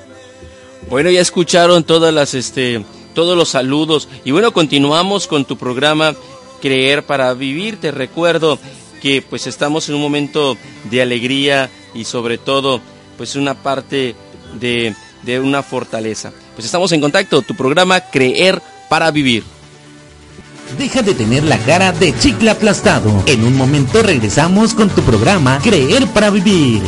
[0.88, 2.84] Bueno, ya escucharon todas las, este,
[3.14, 4.08] todos los saludos.
[4.24, 6.14] Y bueno, continuamos con tu programa
[6.60, 7.80] Creer para Vivir.
[7.80, 8.58] Te recuerdo
[9.00, 10.56] que pues estamos en un momento
[10.90, 12.80] de alegría y sobre todo
[13.16, 14.14] pues una parte
[14.60, 16.32] de, de una fortaleza.
[16.54, 19.44] Pues estamos en contacto, tu programa Creer para Vivir.
[20.78, 23.22] Deja de tener la cara de chicle aplastado.
[23.26, 26.82] En un momento regresamos con tu programa Creer para Vivir.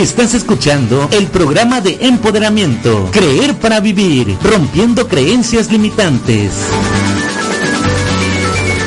[0.00, 6.52] Estás escuchando el programa de empoderamiento, Creer para Vivir, rompiendo creencias limitantes.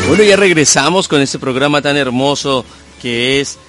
[0.08, 2.66] Bueno, ya regresamos con este programa tan hermoso
[3.00, 3.60] que es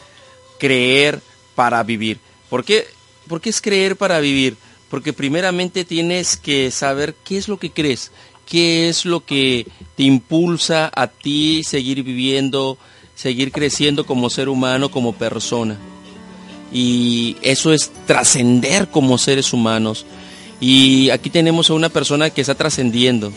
[0.58, 1.20] Creer
[1.54, 2.18] para Vivir.
[2.48, 2.86] ¿Por qué,
[3.28, 4.56] ¿Por qué es creer para vivir?
[4.88, 8.10] Porque primeramente tienes que saber qué es lo que crees,
[8.46, 9.66] qué es lo que
[9.96, 12.78] te impulsa a ti seguir viviendo,
[13.14, 15.78] seguir creciendo como ser humano, como persona.
[16.74, 20.04] Y eso es trascender como seres humanos.
[20.60, 23.32] Y aquí tenemos a una persona que está trascendiendo,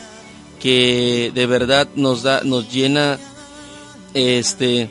[0.59, 3.17] que de verdad nos da, nos llena
[4.13, 4.89] este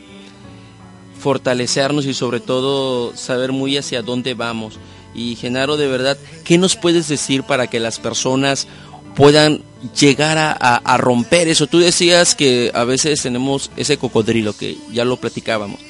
[1.19, 4.79] fortalecernos y sobre todo saber muy hacia dónde vamos.
[5.15, 8.69] Y Genaro, de verdad, ¿qué nos puedes decir para que las personas
[9.17, 9.63] puedan
[9.99, 11.67] llegar a, a- romper eso?
[11.67, 15.81] Tú decías que a veces tenemos ese cocodrilo, que ya lo platicábamos,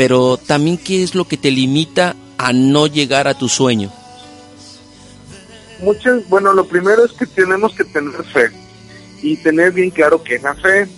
[0.00, 3.92] pero también qué es lo que te limita a no llegar a tu sueño.
[5.82, 8.50] muchas, bueno, lo primero es que tenemos que tener fe
[9.20, 10.88] y tener bien claro que es la fe.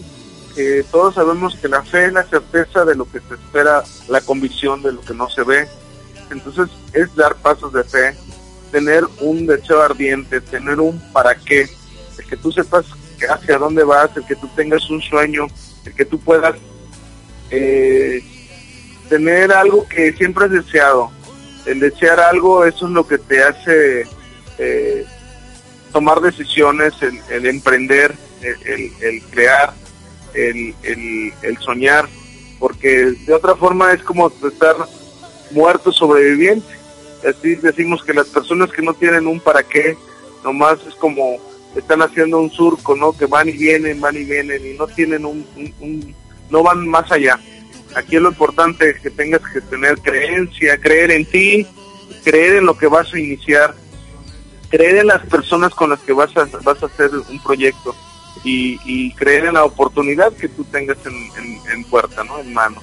[0.54, 4.20] que todos sabemos que la fe es la certeza de lo que se espera, la
[4.20, 5.66] convicción de lo que no se ve.
[6.30, 8.14] Entonces es dar pasos de fe,
[8.70, 11.68] tener un deseo ardiente, tener un para qué,
[12.18, 12.84] el que tú sepas
[13.28, 15.48] hacia dónde vas, el que tú tengas un sueño,
[15.86, 16.54] el que tú puedas
[17.50, 18.22] eh,
[19.12, 21.10] tener algo que siempre has deseado.
[21.66, 24.06] El desear algo, eso es lo que te hace
[24.58, 25.04] eh,
[25.92, 26.94] tomar decisiones,
[27.30, 29.74] el, emprender, el, crear,
[30.32, 32.08] el soñar,
[32.58, 34.76] porque de otra forma es como estar
[35.50, 36.66] muerto sobreviviente.
[37.28, 39.94] Así decimos que las personas que no tienen un para qué,
[40.42, 41.36] nomás es como
[41.76, 43.12] están haciendo un surco, ¿no?
[43.12, 46.14] Que van y vienen, van y vienen y no tienen un, un- un-
[46.50, 47.38] no van más allá.
[47.96, 51.66] Aquí es lo importante que tengas que tener creencia, creer en ti,
[52.24, 53.74] creer en lo que vas a iniciar,
[54.70, 57.94] creer en las personas con las que vas a, vas a hacer un proyecto
[58.44, 62.38] y, y creer en la oportunidad que tú tengas en, en- en puerta, ¿no?
[62.38, 62.82] En mano.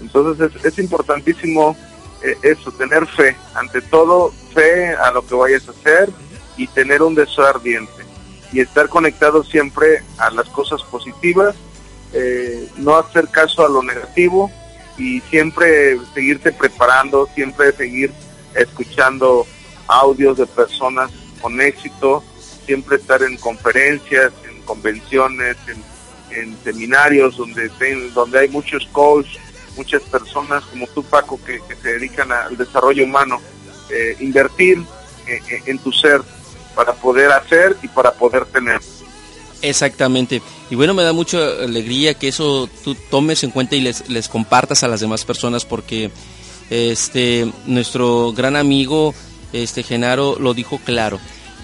[0.00, 1.76] Entonces es, es importantísimo
[2.22, 6.10] eh, eso, tener fe, ante todo fe a lo que vayas a hacer
[6.56, 7.92] y tener un deseo ardiente
[8.52, 11.54] y estar conectado siempre a las cosas positivas,
[12.18, 14.50] eh, no hacer caso a lo negativo
[14.96, 18.10] y siempre seguirte preparando, siempre seguir
[18.54, 19.46] escuchando
[19.86, 21.10] audios de personas
[21.42, 22.24] con éxito,
[22.64, 27.70] siempre estar en conferencias, en convenciones, en, seminarios donde,
[28.14, 29.38] donde hay muchos coaches,
[29.76, 33.40] muchas personas como tú Paco que, se dedican al desarrollo humano,
[33.90, 34.82] eh, invertir
[35.26, 36.20] eh, en tu ser
[36.74, 38.80] para poder hacer y para poder tener.
[39.62, 40.42] Exactamente.
[40.70, 44.28] Y bueno, me da mucha alegría que eso tú tomes en cuenta y les, les
[44.28, 46.10] compartas a las demás personas porque
[46.70, 49.14] este nuestro gran amigo
[49.52, 51.18] este Genaro lo dijo claro,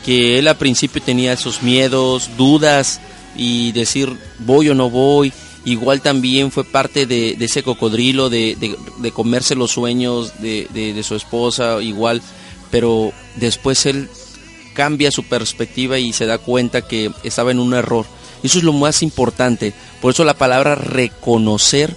[0.04, 3.00] que él al principio tenía esos miedos, dudas
[3.36, 5.32] y decir voy o no voy.
[5.64, 11.14] Igual también fue parte de, ese cocodrilo, de, de- de comerse los sueños de su
[11.14, 12.20] esposa, igual,
[12.70, 14.08] pero después él
[14.72, 18.06] cambia su perspectiva y se da cuenta que estaba en un error.
[18.42, 19.72] Eso es lo más importante.
[20.00, 21.96] Por eso la palabra reconocer,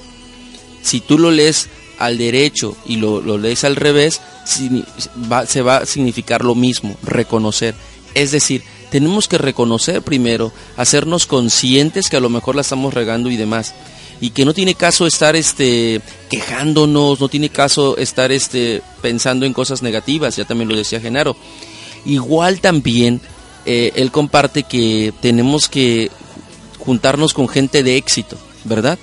[0.81, 5.85] si tú lo lees al derecho y lo, lo lees al revés, se va a
[5.85, 7.73] significar lo mismo, reconocer.
[8.13, 13.29] Es decir, tenemos que reconocer primero, hacernos conscientes que a lo mejor la estamos regando
[13.29, 13.73] y demás.
[14.21, 19.51] Y que no tiene caso estar este quejándonos, no tiene caso estar este pensando en
[19.51, 21.35] cosas negativas, ya también lo decía Genaro.
[22.05, 23.21] Igual también
[23.65, 26.11] eh, él comparte que tenemos que
[26.79, 28.99] juntarnos con gente de éxito, ¿verdad?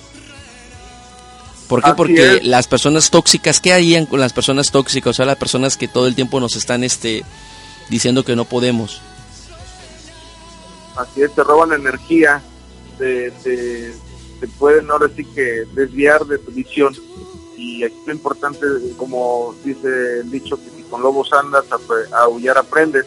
[1.67, 1.87] ¿Por qué?
[1.87, 2.45] Así Porque es.
[2.45, 5.11] las personas tóxicas, ¿qué harían con las personas tóxicas?
[5.11, 7.23] O sea, las personas que todo el tiempo nos están este,
[7.89, 9.01] diciendo que no podemos.
[10.95, 12.41] Así es, te roban energía,
[12.97, 13.93] te, te,
[14.39, 16.95] te pueden ahora sí que desviar de tu visión.
[17.63, 18.65] Y aquí lo importante,
[18.97, 23.05] como dice el dicho, que si con lobos andas, a, a aullar aprendes.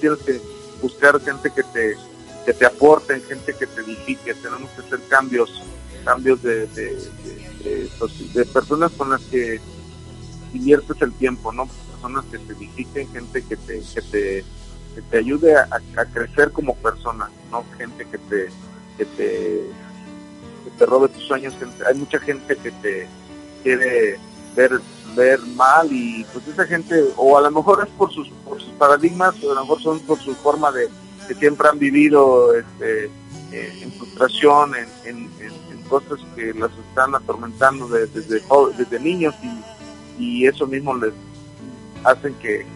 [0.00, 0.40] Tienes que
[0.82, 1.96] buscar gente que te,
[2.44, 4.34] que te aporte, gente que te edifique.
[4.34, 5.62] Tenemos que hacer cambios,
[6.04, 6.66] cambios de,
[8.00, 9.60] pues, de personas con las que
[10.52, 11.68] inviertes el tiempo, ¿no?
[11.92, 14.44] Personas que te edifiquen, gente que te, que te
[14.96, 18.48] que te ayude a, crecer como persona, no gente que te
[18.96, 19.60] que te,
[20.76, 21.54] te robe tus sueños.
[21.86, 23.06] Hay mucha gente que te
[23.62, 24.18] quiere
[24.54, 24.80] ver
[25.14, 28.70] ver mal y pues esa gente o a lo mejor es por sus por sus
[28.72, 30.88] paradigmas o a lo mejor son por su forma de
[31.26, 33.06] que siempre han vivido este
[33.52, 35.30] eh, en frustración en, en,
[35.88, 39.34] cosas que las están atormentando de- desde jo- desde niños
[40.18, 41.12] y, eso mismo les
[42.02, 42.66] hacen que,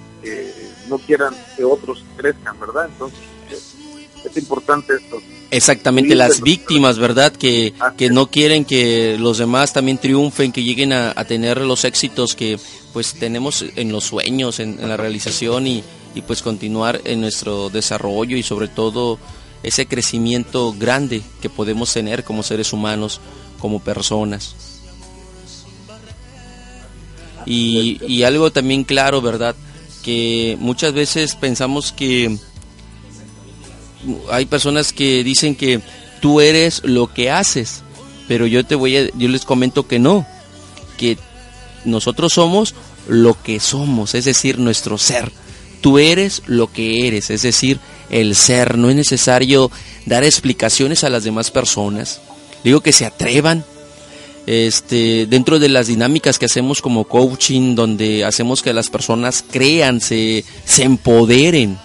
[0.88, 2.86] no quieran que otros crezcan, ¿verdad?
[2.86, 3.18] Entonces,
[3.50, 3.74] es,
[4.24, 5.16] es importante esto.
[5.50, 7.32] Exactamente, las víctimas, ¿verdad?
[7.32, 11.60] Que, Así que no quieren que los demás también triunfen, que lleguen a, a tener
[11.60, 12.58] los éxitos que
[12.92, 15.82] pues tenemos en los sueños, en, en la realización y,
[16.14, 19.18] y pues continuar en nuestro desarrollo y sobre todo
[19.62, 23.20] ese crecimiento grande que podemos tener como seres humanos,
[23.58, 24.54] como personas.
[27.46, 29.54] Y, y algo también claro, ¿verdad?
[30.02, 32.38] Que muchas veces pensamos que
[34.30, 35.80] hay personas que dicen que
[36.20, 37.82] tú eres lo que haces,
[38.28, 40.26] pero yo te voy a, yo les comento que no,
[40.96, 41.18] que
[41.84, 42.74] nosotros somos
[43.08, 45.32] lo que somos, es decir, nuestro ser.
[45.80, 47.80] Tú eres lo que eres, es decir,
[48.10, 48.76] el ser.
[48.76, 49.70] No es necesario
[50.04, 52.20] dar explicaciones a las demás personas.
[52.62, 53.64] Digo que se atrevan.
[54.46, 60.00] Este, dentro de las dinámicas que hacemos como coaching, donde hacemos que las personas crean,
[60.00, 61.78] se, se empoderen.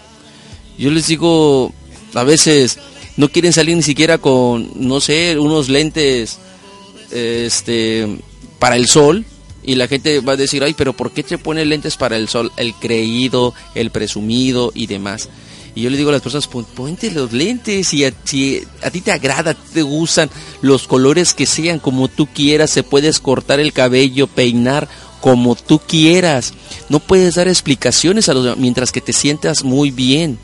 [0.78, 1.74] Yo les digo,
[2.14, 2.78] a veces
[3.18, 6.38] no quieren salir ni siquiera con, no sé, unos lentes
[7.12, 8.18] este,
[8.60, 9.26] para el sol.
[9.64, 12.30] Y la gente va a decir, ay, pero ¿por qué te pone lentes para el
[12.30, 12.52] sol?
[12.56, 15.28] El creído, el presumido y demás.
[15.74, 18.92] Y yo le digo a las personas, "Pon- ponte los lentes y a, si a
[18.92, 20.30] ti te agrada, te gustan
[20.62, 24.88] los colores que sean como tú quieras, se puedes cortar el cabello, peinar
[25.20, 26.54] como tú quieras.
[26.88, 30.38] No puedes dar explicaciones a los mientras que te sientas muy bien.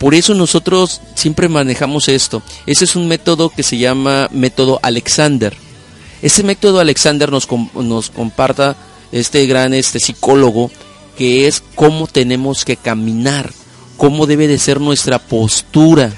[0.00, 2.42] Por eso nosotros siempre manejamos esto.
[2.64, 5.54] Ese es un método que se llama método Alexander.
[6.22, 8.76] Ese método Alexander nos, nos comparta
[9.12, 10.70] este gran este psicólogo
[11.18, 13.52] que es cómo tenemos que caminar,
[13.98, 16.10] cómo debe de ser nuestra postura.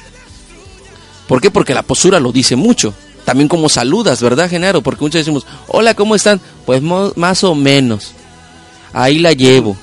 [1.27, 1.51] ¿Por qué?
[1.51, 2.95] Porque la postura lo dice mucho.
[3.25, 4.83] También cómo saludas, ¿verdad, Genaro?
[4.83, 6.41] Porque muchos decimos, hola, ¿cómo están?
[6.67, 8.13] Pues más o menos.
[8.93, 9.77] Ahí la llevo.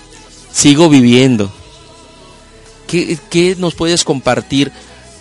[0.54, 1.52] Sigo viviendo.
[2.90, 4.72] ¿Qué, nos puedes compartir?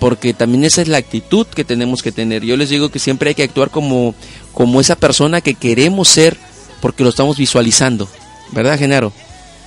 [0.00, 2.42] Porque también esa es la actitud que tenemos que tener.
[2.44, 4.14] Yo les digo que siempre hay que actuar como,
[4.54, 6.36] como esa persona que queremos ser
[6.80, 8.08] porque lo estamos visualizando.
[8.52, 9.12] ¿Verdad, Genaro?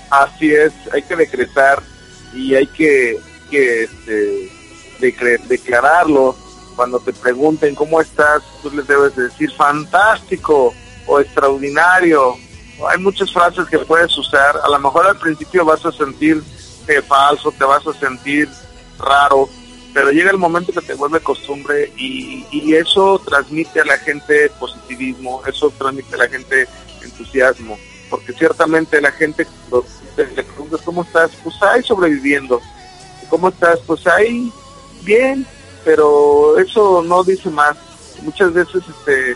[0.09, 1.83] Así es, hay que decretar
[2.33, 3.17] y hay que,
[3.51, 6.35] este, declararlo.
[6.75, 10.73] Cuando te pregunten cómo estás, tú les debes de decir fantástico
[11.05, 12.35] o extraordinario.
[12.89, 14.55] Hay muchas frases que puedes usar.
[14.63, 16.41] A lo mejor al principio vas a sentir
[17.01, 18.49] falso, te vas a sentir
[18.97, 19.47] raro,
[19.93, 25.41] pero llega el momento que te vuelve costumbre y, eso transmite a la gente positivismo,
[25.45, 26.67] eso transmite a la gente
[27.03, 27.77] entusiasmo,
[28.09, 29.45] porque ciertamente la gente
[30.15, 32.61] te preguntas cómo estás, pues ahí sobreviviendo,
[33.29, 34.51] cómo estás, pues ahí
[35.03, 35.45] bien,
[35.83, 37.77] pero eso no dice más.
[38.21, 39.31] Muchas veces este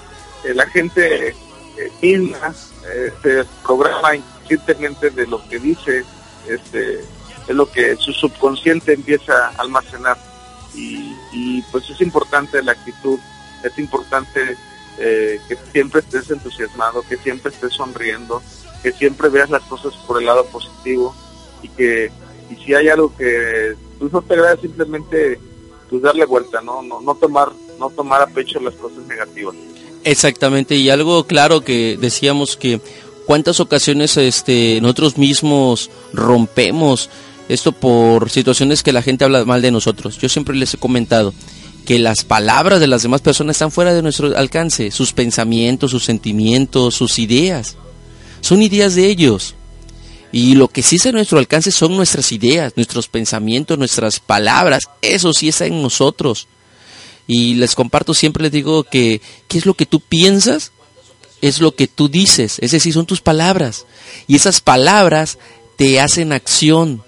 [0.45, 6.03] eh, la gente eh, eh, se programa inconscientemente de lo que dice,
[6.47, 7.03] este
[7.48, 10.18] es lo que su subconsciente empieza a almacenar
[10.78, 13.20] y, pues es importante la actitud,
[13.64, 14.58] es importante
[14.98, 18.41] eh, que siempre estés entusiasmado, que siempre estés sonriendo,
[18.84, 21.16] que siempre veas las cosas por el lado positivo
[21.62, 22.12] y que
[22.50, 25.39] y si hay algo que pues, no te agrada simplemente
[25.89, 29.56] pues darle vuelta, no no no tomar no tomar a pecho las cosas negativas.
[30.04, 32.80] Exactamente, y algo claro que decíamos que
[33.26, 37.10] cuántas ocasiones este nosotros mismos rompemos
[37.50, 40.18] esto por situaciones que la gente habla mal de nosotros.
[40.18, 41.34] Yo siempre les he comentado
[41.86, 46.04] que las palabras de las demás personas están fuera de nuestro alcance, sus pensamientos, sus
[46.04, 47.78] sentimientos, sus ideas.
[48.41, 49.56] Son ideas de ellos.
[50.32, 54.89] Y lo que sí está a nuestro alcance son nuestras ideas, nuestros pensamientos, nuestras palabras.
[55.02, 56.48] Eso sí está en nosotros.
[57.28, 60.74] Y les comparto, siempre les digo que qué es lo que tú piensas,
[61.41, 62.58] es lo que tú dices.
[62.60, 63.86] Es decir, son tus palabras.
[64.28, 65.38] Y esas palabras
[65.78, 67.02] te hacen acción.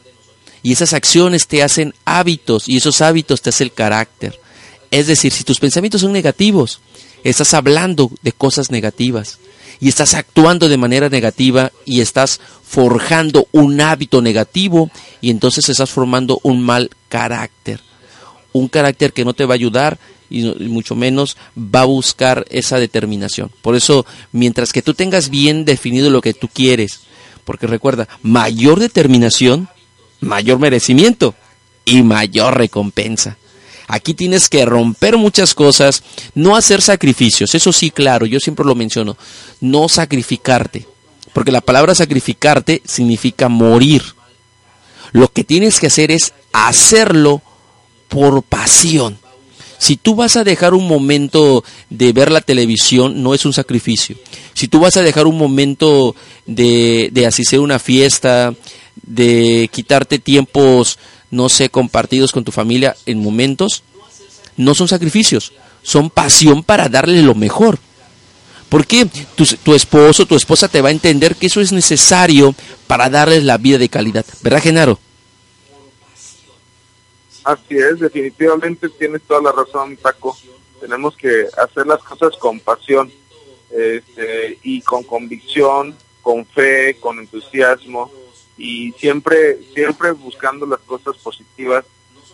[0.68, 2.68] Y esas acciones te hacen hábitos.
[2.68, 4.38] Y esos hábitos te hacen el carácter.
[4.92, 6.82] Es decir, si tus pensamientos son negativos,
[7.24, 9.40] estás hablando de cosas negativas
[9.80, 14.92] y estás actuando de manera negativa y estás forjando un hábito negativo
[15.22, 17.80] y entonces estás formando un mal carácter.
[18.52, 19.98] Un carácter que no te va a ayudar
[20.30, 23.52] y mucho menos va a buscar esa determinación.
[23.62, 27.04] Por eso, mientras que tú tengas bien definido lo que tú quieres,
[27.46, 29.70] porque recuerda, mayor determinación,
[30.20, 31.36] mayor merecimiento
[31.86, 33.38] y mayor recompensa.
[33.88, 36.04] Aquí tienes que romper muchas cosas,
[36.36, 39.16] no hacer sacrificios, eso sí, claro, yo siempre lo menciono,
[39.62, 40.86] no sacrificarte,
[41.32, 44.04] porque la palabra sacrificarte significa morir.
[45.14, 47.42] Lo que tienes que hacer es hacerlo
[48.10, 49.18] por pasión.
[49.78, 54.18] Si tú vas a dejar un momento de ver la televisión, no es un sacrificio.
[54.54, 56.16] Si tú vas a dejar un momento
[56.46, 58.54] de, de asistir una fiesta,
[59.08, 61.00] de quitarte tiempos,
[61.32, 63.84] no sé, compartidos con tu familia en momentos,
[64.58, 67.80] no son sacrificios, son pasión para darle lo mejor.
[68.70, 72.54] Porque tu, tu esposo, tu esposa te va a entender que eso es necesario
[72.86, 74.26] para darles la vida de calidad.
[74.42, 75.00] ¿Verdad, Genaro?
[77.46, 80.38] Así es, definitivamente tienes toda la razón, Paco.
[80.82, 83.10] Tenemos que hacer las cosas con pasión
[83.72, 88.12] este, y con convicción, con fe, con entusiasmo
[88.58, 91.86] y siempre, siempre buscando las cosas positivas,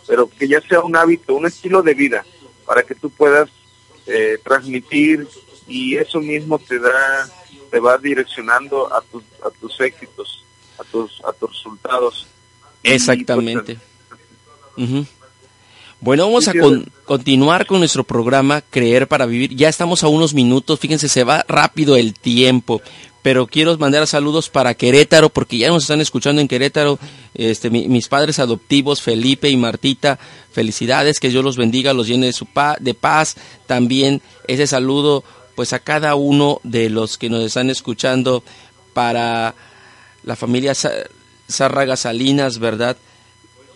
[0.06, 2.24] pero que ya sea un hábito, un estilo de vida,
[2.66, 3.48] para que tú puedas
[4.06, 5.26] eh, transmitir
[5.66, 7.28] y eso mismo te da,
[7.70, 10.44] te va direccionando a tus, a tus éxitos,
[10.78, 12.26] a tus, a tus resultados.
[12.82, 13.78] Y, pues, Exactamente.
[16.00, 19.54] Bueno, vamos a con- continuar con nuestro programa Creer para Vivir.
[19.56, 22.82] Ya estamos a unos minutos, fíjense, se va rápido el tiempo.
[23.24, 26.98] Pero quiero mandar saludos para Querétaro, porque ya nos están escuchando en Querétaro.
[27.34, 30.18] Este, mi- mis padres adoptivos, Felipe y Martita,
[30.52, 33.36] felicidades, que Dios los bendiga, los llene de, su pa- de paz.
[33.66, 35.24] También ese saludo,
[35.56, 38.44] pues a cada uno de los que nos están escuchando
[38.92, 39.54] para
[40.22, 40.74] la familia
[41.50, 42.96] Zárraga Salinas, ¿verdad?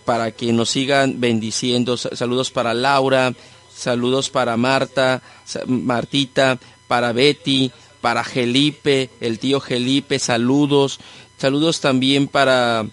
[0.04, 1.96] para que nos sigan bendiciendo.
[1.96, 3.32] Sa- Saludos para Laura,
[3.74, 5.22] saludos para Marta,
[5.66, 7.70] Martita, para Betty,
[8.08, 10.98] para Gelipe, el tío Gelipe, saludos.
[11.36, 12.86] Saludos también para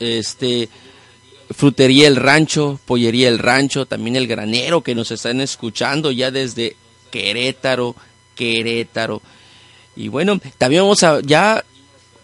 [0.00, 0.70] este
[1.50, 6.76] Frutería El Rancho, Pollería El Rancho, también el granero que nos están escuchando ya desde
[7.10, 7.94] Querétaro,
[8.34, 9.20] Querétaro.
[9.96, 11.62] Y bueno, también vamos a ya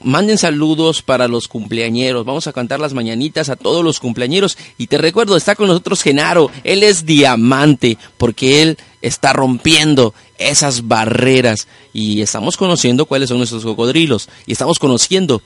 [0.03, 2.25] manden saludos para los cumpleañeros.
[2.25, 4.57] Vamos a cantar las mañanitas a todos los cumpleañeros.
[4.79, 6.51] Y te recuerdo, está con nosotros Genaro.
[6.65, 11.69] Él es diamante porque él está rompiendo esas barreras.
[11.93, 14.29] Y estamos conociendo cuáles son nuestros cocodrilos.
[14.47, 15.41] Y estamos conociendo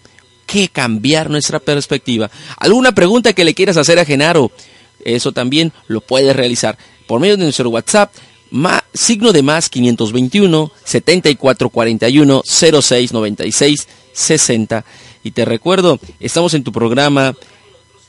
[0.46, 2.30] qué cambiar nuestra perspectiva.
[2.58, 4.50] ¿Alguna pregunta que le quieras hacer a Genaro?
[5.04, 8.14] Eso también lo puedes realizar por medio de nuestro WhatsApp.
[8.50, 14.84] ma- signo de más 521 7441 06 96 60.
[15.24, 17.34] Y te recuerdo, estamos en tu programa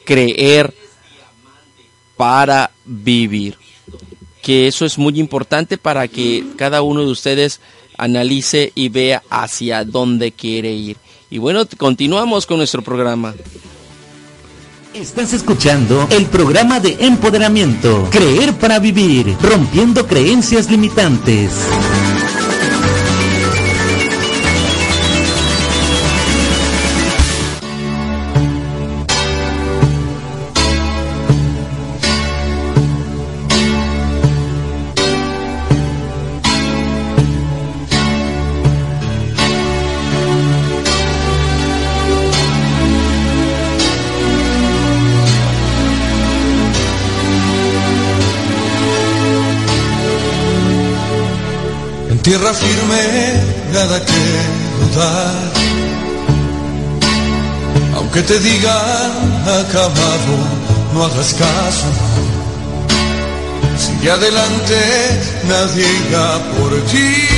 [0.06, 0.74] Creer
[2.18, 3.58] para Vivir.
[4.46, 7.62] Que eso es muy importante para que cada uno de ustedes
[7.98, 10.98] analice y vea hacia dónde quiere ir.
[11.32, 13.34] Y bueno, continuamos con nuestro programa.
[14.93, 21.52] Estás escuchando el programa de empoderamiento, Creer para Vivir, rompiendo creencias limitantes.
[52.26, 53.04] Tierra firme,
[53.72, 54.24] nada que
[54.82, 55.32] dudar.
[57.98, 59.12] Aunque te digan
[59.62, 60.34] acabado,
[60.92, 61.90] no hagas caso.
[63.78, 64.80] Sigue adelante,
[65.48, 67.35] nadie irá por ti.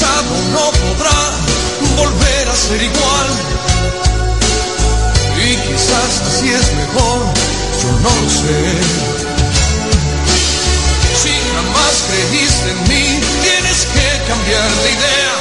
[0.00, 1.20] Pasado no podrá
[1.96, 3.28] volver a ser igual.
[5.44, 7.20] Y quizás así es mejor,
[7.82, 8.80] yo no lo sé.
[11.22, 15.39] Si jamás creíste en mí, tienes que cambiar de idea.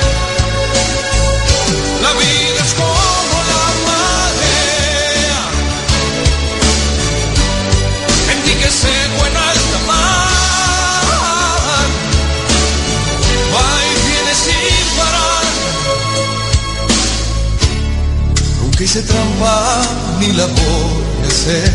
[18.90, 19.82] Hice trampa
[20.20, 21.72] ni la voy a hacer.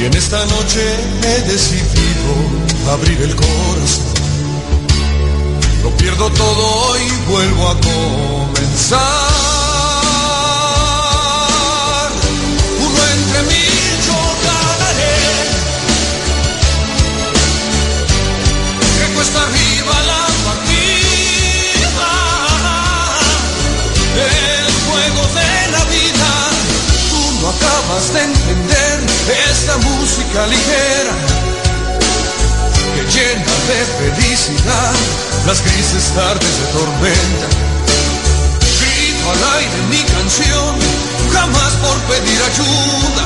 [0.00, 0.82] Y en esta noche
[1.22, 2.32] he decidido
[2.92, 4.14] abrir el corazón.
[5.84, 9.00] Lo pierdo todo y vuelvo a comenzar.
[12.86, 14.18] Uno entre mil yo
[14.48, 15.21] ganaré.
[27.62, 29.00] Juego de acabas entender
[29.50, 31.12] esta música ligera
[32.94, 34.94] que llena de felicidad
[35.46, 37.46] las grises tardes de tormenta.
[38.80, 40.76] Grito al aire mi canción,
[41.32, 43.24] jamás por pedir ayuda,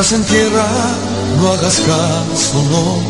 [0.00, 0.66] estás en tierra,
[1.40, 3.02] no hagas caso, no.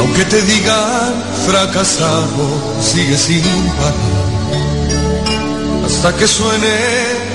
[0.00, 1.14] Aunque te digan
[1.46, 2.46] fracasado,
[2.80, 3.44] sigue sin
[3.78, 3.94] parar.
[5.86, 6.74] Hasta que suene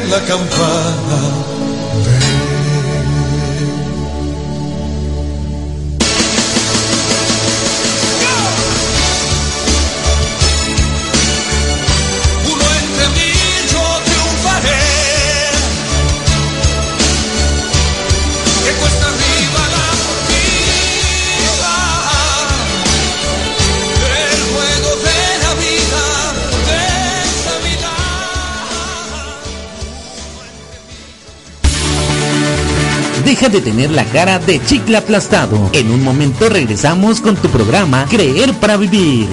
[0.10, 1.59] la campana.
[33.30, 35.70] Deja de tener la cara de chicle aplastado.
[35.74, 39.28] En un momento regresamos con tu programa Creer para Vivir.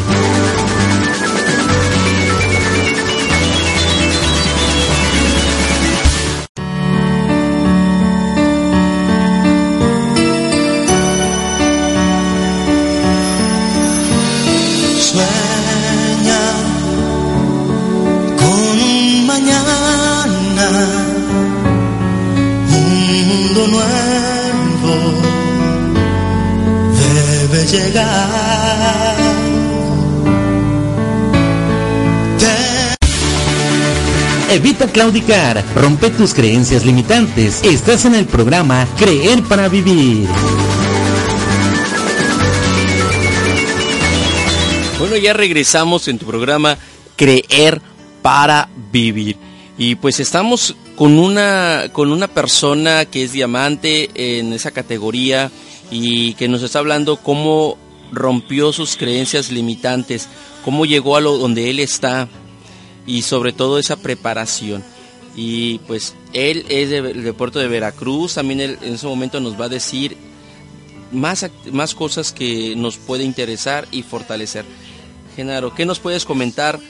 [34.96, 37.62] Claudicar, rompe tus creencias limitantes.
[37.62, 40.26] Estás en el programa Creer para Vivir.
[44.98, 46.78] Bueno, ya regresamos en tu programa
[47.14, 47.82] Creer
[48.22, 49.36] para Vivir.
[49.76, 55.50] Y pues estamos con una, con una persona que es diamante en esa categoría
[55.90, 57.76] y que nos está hablando cómo
[58.12, 60.26] rompió sus creencias limitantes,
[60.64, 62.30] cómo llegó a lo donde él está
[63.06, 64.82] y sobre todo esa preparación.
[65.34, 69.60] Y pues él es de- del puerto de Veracruz, también él en ese momento nos
[69.60, 70.16] va a decir
[71.12, 74.64] más, más cosas que nos puede interesar y fortalecer.
[75.36, 76.80] Genaro, ¿qué nos puedes comentar?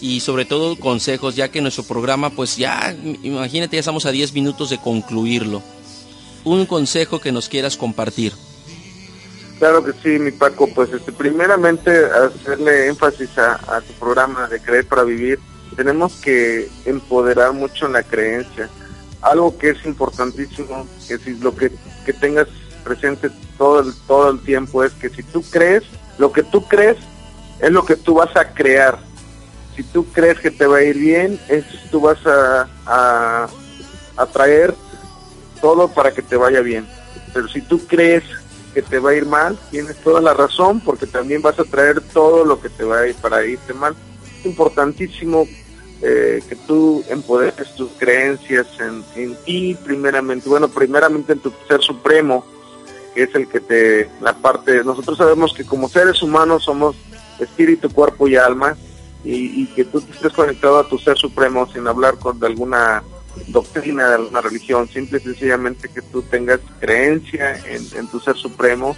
[0.00, 4.12] Y sobre todo consejos, ya que nuestro programa, pues ya, im- imagínate, ya estamos a
[4.12, 5.62] 10 minutos de concluirlo.
[6.44, 8.32] Un consejo que nos quieras compartir.
[9.58, 10.68] Claro que sí, mi Paco.
[10.74, 15.38] Pues este, primeramente hacerle énfasis a, a tu programa de Creer para Vivir.
[15.74, 18.68] Tenemos que empoderar mucho la creencia.
[19.22, 21.72] Algo que es importantísimo, que si lo que,
[22.04, 22.48] que tengas
[22.84, 25.82] presente todo el, todo el tiempo es que si tú crees,
[26.18, 26.96] lo que tú crees
[27.60, 28.98] es lo que tú vas a crear.
[29.74, 33.48] Si tú crees que te va a ir bien, es tú vas a, a
[34.16, 34.74] atraer
[35.60, 36.86] todo para que te vaya bien.
[37.34, 38.24] Pero si tú crees
[38.72, 42.00] que te va a ir mal, tienes toda la razón porque también vas a traer
[42.12, 43.94] todo lo que te va a ir para irte mal.
[44.46, 45.46] Importantísimo
[46.02, 48.66] eh, que tú empoderes tus creencias
[49.14, 52.44] en, ti primeramente, bueno, primeramente en tu ser supremo,
[53.14, 56.96] que es el que te, la parte, nosotros sabemos que como seres humanos somos
[57.38, 58.76] espíritu, cuerpo y alma,
[59.24, 63.02] y, que tú estés conectado a tu ser supremo sin hablar con de alguna
[63.48, 68.96] doctrina de alguna religión, simple y sencillamente que tú tengas creencia en, tu ser supremo,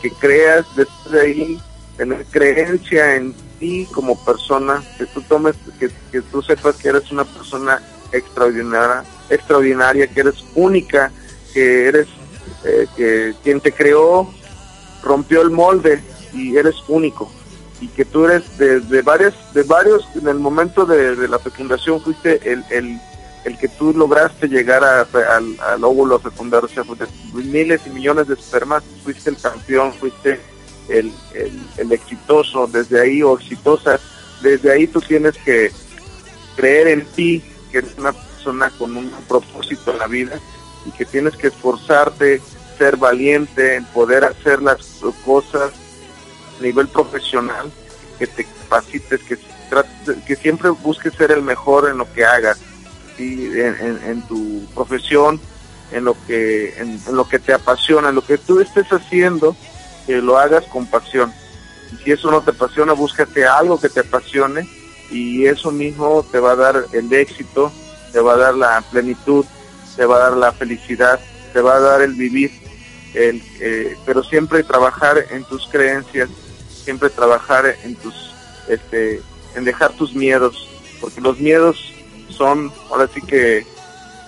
[0.00, 1.60] que creas después de ahí,
[1.96, 7.10] tener creencia en ti como persona, que tú tomes, que, que tú sepas que eres
[7.10, 7.80] una persona
[8.12, 11.10] extraordinaria, extraordinaria, que eres única,
[11.52, 12.06] que eres,
[12.64, 14.28] eh, que quien te creó
[15.02, 16.02] rompió el molde
[16.32, 17.30] y eres único.
[17.80, 22.00] Y que tú eres de, de varias, de varios, en el momento de, la fecundación
[22.00, 22.98] fuiste el, el,
[23.44, 27.06] el que tú lograste llegar a- al, al óvulo fecundar, o sea, de
[27.44, 30.40] miles y millones de espermas, fuiste el campeón, fuiste
[30.88, 31.12] el,
[31.78, 33.98] el, exitoso, desde ahí, o exitosa,
[34.42, 35.70] desde ahí tú tienes que
[36.56, 40.38] creer en ti, que eres una persona con un propósito en la vida
[40.86, 42.40] y que tienes que esforzarte,
[42.78, 44.78] ser valiente, en poder hacer las
[45.24, 45.72] cosas
[46.58, 47.70] a nivel profesional,
[48.18, 49.38] que te capacites, que,
[49.70, 52.58] trates- que siempre busques ser el mejor en lo que hagas,
[53.16, 53.50] ¿sí?
[53.54, 55.40] en tu profesión,
[55.92, 59.56] en lo que en, en lo que te apasiona, en lo que tú estés haciendo,
[60.06, 61.32] que lo hagas con pasión.
[61.92, 64.68] Y si eso no te apasiona, búscate algo que te apasione
[65.10, 67.72] y eso mismo te va a dar el éxito,
[68.12, 69.44] te va a dar la plenitud,
[69.96, 71.20] te va a dar la felicidad,
[71.52, 72.50] te va a dar el vivir,
[73.14, 76.28] el, eh, pero siempre trabajar en tus creencias,
[76.84, 78.32] siempre trabajar en tus,
[78.68, 79.22] este,
[79.54, 80.68] en dejar tus miedos,
[81.00, 81.92] porque los miedos
[82.28, 83.66] son ahora sí que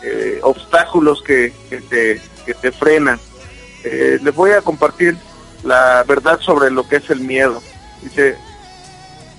[0.03, 3.19] eh, obstáculos que, que te, que te frenan.
[3.85, 5.17] Eh, les voy a compartir
[5.65, 7.63] la verdad sobre lo que es el miedo.
[8.03, 8.37] Dice,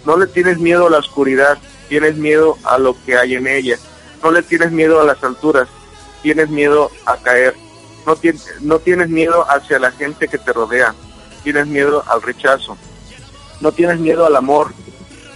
[0.06, 1.58] no le tienes miedo a la oscuridad,
[1.88, 3.78] tienes miedo a lo que hay en ella.
[4.24, 5.68] No le tienes miedo a las alturas,
[6.22, 7.56] tienes miedo a caer.
[8.06, 10.94] No, tien- no tienes miedo hacia la gente que te rodea,
[11.44, 12.78] tienes miedo al rechazo.
[13.62, 14.74] No tienes miedo al amor,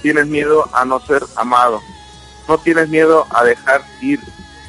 [0.01, 1.81] tienes miedo a no ser amado.
[2.47, 4.19] No tienes miedo a dejar ir,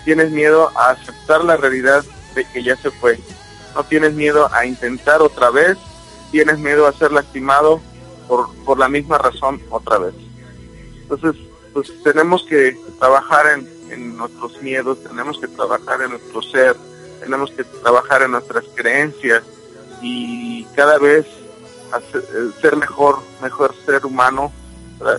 [0.05, 2.05] tienes miedo a aceptar la realidad
[2.35, 3.19] de que ya se fue.
[3.75, 5.77] No tienes miedo a intentar otra vez,
[6.35, 7.80] tienes miedo a ser lastimado
[8.26, 10.14] por, por la misma razón otra vez.
[11.03, 11.41] Entonces,
[11.72, 16.74] pues tenemos que trabajar en, en nuestros miedos, tenemos que trabajar en nuestro ser,
[17.20, 19.45] tenemos que trabajar en nuestras creencias
[20.03, 24.51] y cada vez eh, ser mejor, mejor ser humano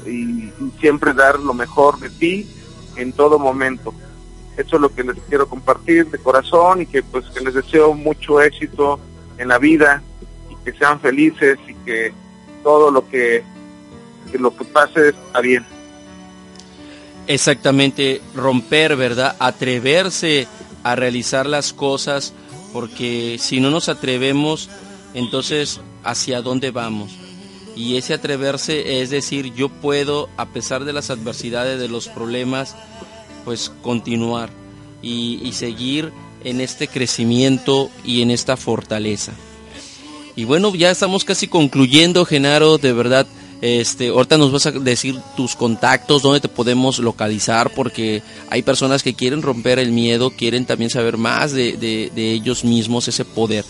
[0.05, 2.45] y, y siempre dar lo mejor de ti
[2.97, 3.93] en todo momento.
[4.57, 7.93] Eso es lo que les quiero compartir de corazón y que pues que les deseo
[7.93, 8.99] mucho éxito
[9.37, 10.03] en la vida
[10.65, 12.11] que sean felices y que
[12.63, 13.43] todo lo que,
[14.33, 15.63] lo que pase está bien.
[17.27, 19.35] Exactamente, romper, ¿verdad?
[19.39, 20.47] Atreverse
[20.83, 22.33] a realizar las cosas,
[22.73, 24.69] porque si no nos atrevemos,
[25.13, 27.15] entonces, ¿hacia dónde vamos?
[27.75, 32.75] Y ese atreverse es decir, yo puedo, a pesar de las adversidades, de los problemas,
[33.43, 34.49] pues continuar
[35.01, 36.11] y seguir
[36.43, 39.33] en este crecimiento y en esta fortaleza.
[40.35, 43.25] Y bueno, ya estamos casi concluyendo, Genaro, de verdad.
[43.61, 49.01] Este, ahorita nos vas a decir tus contactos, dónde te podemos localizar, porque hay personas
[49.01, 53.63] que quieren romper el miedo, quieren también saber más de, ellos mismos, ese poder.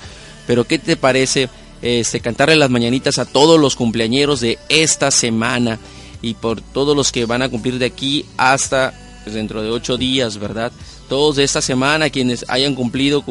[0.47, 1.49] Pero ¿qué te parece
[1.81, 5.79] este, cantarle las mañanitas a todos los cumpleañeros de esta semana
[6.21, 8.93] y por todos los que van a cumplir de aquí hasta
[9.23, 10.71] pues, dentro de ocho días, ¿verdad?
[11.09, 13.23] Todos de esta semana, quienes hayan cumplido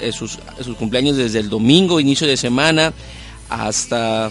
[0.00, 2.92] eh, sus, sus cumpleaños desde el domingo, inicio de semana,
[3.48, 4.30] hasta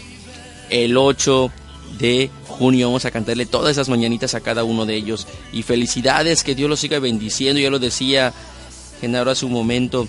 [0.70, 1.52] el 8
[1.98, 2.88] de junio.
[2.88, 5.28] Vamos a cantarle todas esas mañanitas a cada uno de ellos.
[5.52, 7.60] Y felicidades, que Dios los siga bendiciendo.
[7.60, 8.34] Ya lo decía
[9.02, 10.08] Genaro hace un momento,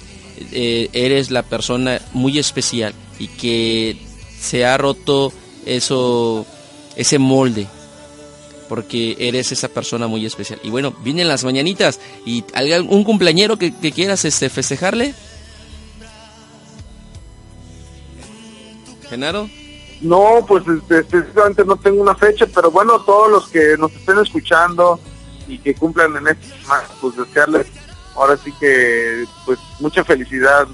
[0.53, 3.97] eh, eres la persona muy especial y que
[4.39, 5.33] se ha roto
[5.65, 6.47] eso,
[6.97, 7.67] ese molde.
[8.73, 10.59] Porque eres esa persona muy especial.
[10.63, 12.01] Y bueno, vienen las mañanitas.
[12.25, 15.15] ¿Y algún cumpleañero que, quieras este, festejarle?
[19.11, 19.51] Genaro.
[20.01, 24.19] No, pues este, específicamente no tengo una fecha, pero bueno, todos los que nos estén
[24.21, 24.99] escuchando
[25.47, 27.67] y que cumplan en esta semana, pues desearles
[28.15, 30.67] ahora sí que pues mucha felicidad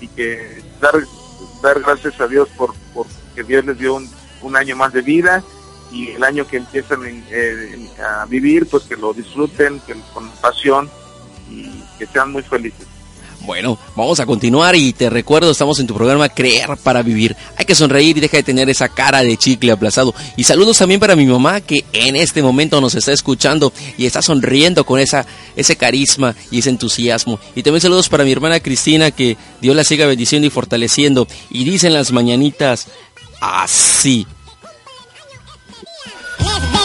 [0.00, 0.94] y que dar,
[1.62, 5.44] dar gracias a Dios por, por que Dios les dio un año más de vida
[5.94, 9.80] y el año que empiezan eh, a vivir, pues que lo disfruten
[10.12, 10.90] con pasión
[11.48, 12.86] y que sean muy felices.
[13.46, 17.36] Bueno, vamos a continuar y te recuerdo, estamos en tu programa Creer para Vivir.
[17.56, 20.14] Hay que sonreír y deja de tener esa cara de chicle aplazado.
[20.36, 24.22] Y saludos también para mi mamá que en este momento nos está escuchando y está
[24.22, 25.26] sonriendo con esa,
[25.56, 27.38] ese carisma y ese entusiasmo.
[27.54, 31.28] Y también saludos para mi hermana Cristina que Dios la siga bendiciendo y fortaleciendo.
[31.50, 32.88] Y dicen las mañanitas
[33.42, 34.26] así.
[36.44, 36.83] Les venimos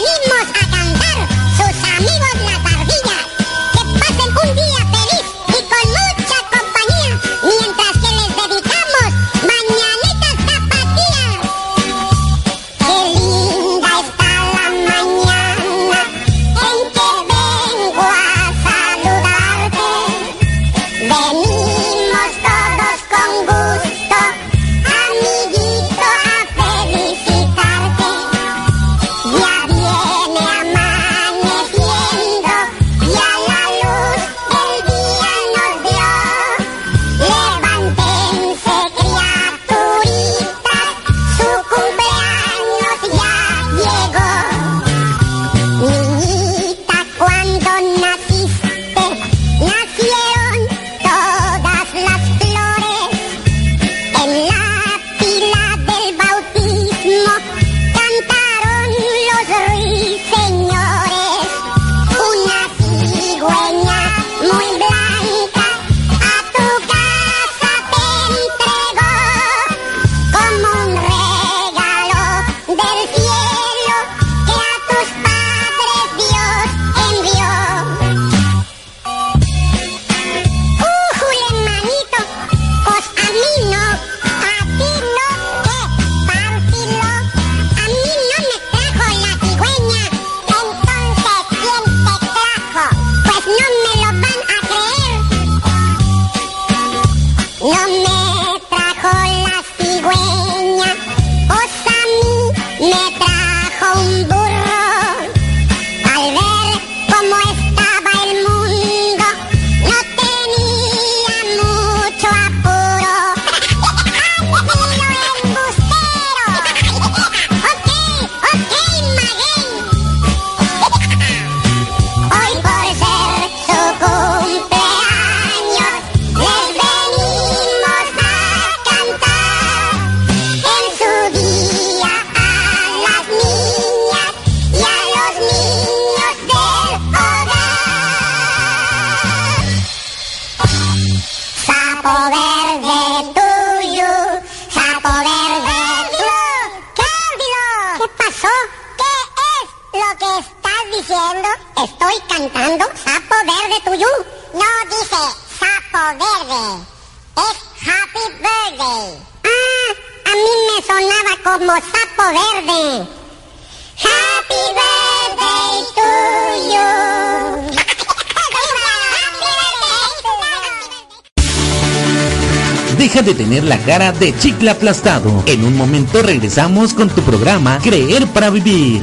[173.30, 175.44] de tener la cara de chicle aplastado.
[175.46, 179.00] En un momento regresamos con tu programa Creer para Vivir.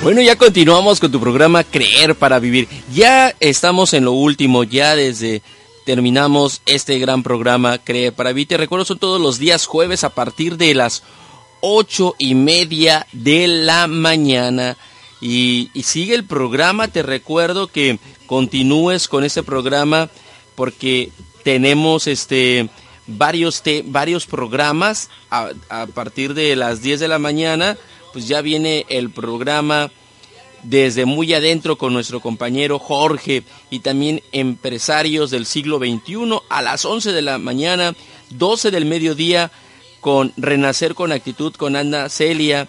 [0.00, 2.68] Bueno, ya continuamos con tu programa Creer para Vivir.
[2.94, 5.42] Ya estamos en lo último, ya desde
[5.84, 8.48] terminamos este gran programa Creer para Vivir.
[8.48, 11.02] Te recuerdo, son todos los días jueves a partir de las
[11.60, 14.76] ocho y media de la mañana.
[15.20, 20.10] Y, y sigue el programa, te recuerdo que continúes con este programa
[20.58, 21.10] porque
[21.44, 22.68] tenemos este
[23.06, 25.52] varios te- varios programas a,
[25.94, 27.78] partir de las 10 de la mañana,
[28.12, 29.92] pues ya viene el programa
[30.64, 36.84] desde muy adentro con nuestro compañero Jorge y también empresarios del siglo XXI a las
[36.84, 37.94] 11 de la mañana,
[38.30, 39.52] 12 del mediodía
[40.00, 42.66] con Renacer con Actitud con Ana Celia.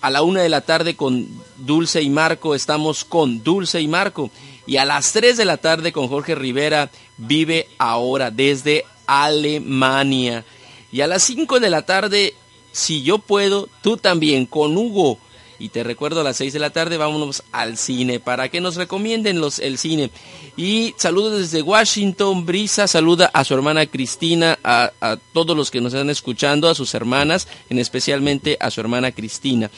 [0.00, 1.28] A la una de la tarde con
[1.58, 4.30] Dulce y Marco estamos con Dulce y Marco.
[4.64, 6.88] Y a las 3 de la tarde con Jorge Rivera
[7.18, 10.44] vive ahora desde Alemania.
[10.90, 12.34] Y a las 5 de la tarde,
[12.72, 15.18] si yo puedo, tú también con Hugo.
[15.60, 18.76] Y te recuerdo a las 6 de la tarde vámonos al cine para que nos
[18.76, 20.10] recomienden los, el cine.
[20.56, 25.80] Y saludos desde Washington, Brisa saluda a su hermana Cristina, a, a todos los que
[25.80, 29.68] nos están escuchando, a sus hermanas, en especialmente a su hermana Cristina.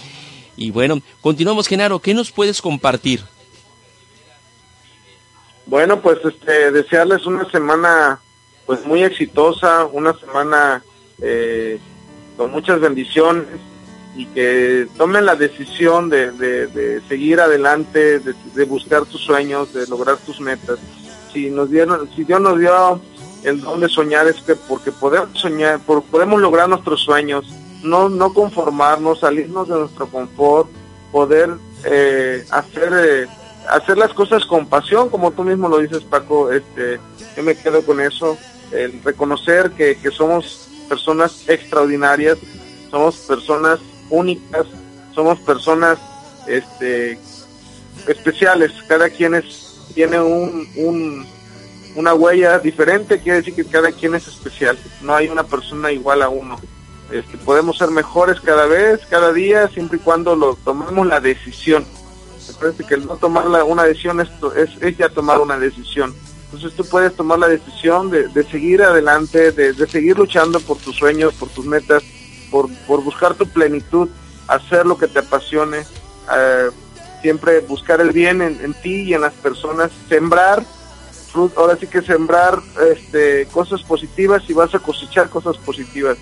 [0.55, 3.23] Y bueno, continuamos Genaro, ¿qué nos puedes compartir?
[5.71, 8.19] Bueno, pues este, desearles una semana
[8.67, 10.83] pues muy exitosa, una semana
[11.23, 11.79] eh,
[12.37, 13.47] con muchas bendiciones
[14.17, 19.87] y que tomen la decisión de, de- seguir adelante, de, de buscar tus sueños, de
[19.87, 20.81] lograr tus metas.
[21.33, 23.01] Si nos dieron, si Dios nos dio
[23.45, 27.47] el don de soñar es que porque podemos soñar, por- podemos lograr nuestros sueños,
[27.85, 30.69] no, no conformarnos, salirnos de nuestro confort,
[31.13, 31.51] poder
[31.85, 33.27] eh, hacer eh,
[33.69, 36.99] hacer las cosas con pasión, como tú mismo lo dices, Paco, este,
[37.37, 38.37] yo me quedo con eso,
[38.73, 42.39] el reconocer que, que somos personas extraordinarias,
[42.91, 44.67] somos personas únicas,
[45.15, 45.99] somos personas
[46.47, 47.19] este,
[48.07, 51.27] especiales, cada quien es, tiene un, un,
[51.97, 56.23] una huella diferente, quiere decir que cada quien es especial, no hay una persona igual
[56.23, 56.59] a uno.
[57.11, 61.85] Este, podemos ser mejores cada vez, cada día, siempre y cuando lo tomemos la decisión.
[62.49, 65.59] Me parece que el no tomar la- una decisión es, es, es ya tomar una
[65.59, 66.15] decisión.
[66.47, 70.79] Entonces tú puedes tomar la decisión de, de seguir adelante, de, de seguir luchando por
[70.79, 72.03] tus sueños, por tus metas,
[72.51, 74.09] por, por buscar tu plenitud,
[74.49, 75.79] hacer lo que te apasione,
[76.35, 76.71] eh,
[77.23, 80.65] siempre buscar el bien en, en ti y en las personas, sembrar,
[81.57, 82.61] ahora sí que sembrar
[82.91, 86.17] este, cosas positivas y vas a cosechar cosas positivas.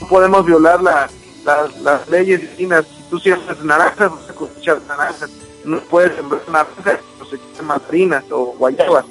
[0.00, 1.08] No podemos violar la,
[1.48, 2.84] la- las leyes divinas.
[2.86, 5.30] Si tú siembras naranjas, vas a cosechar naranjas.
[5.64, 9.04] No puedes sembrar naranjas cosechar mandarinas o guayabas.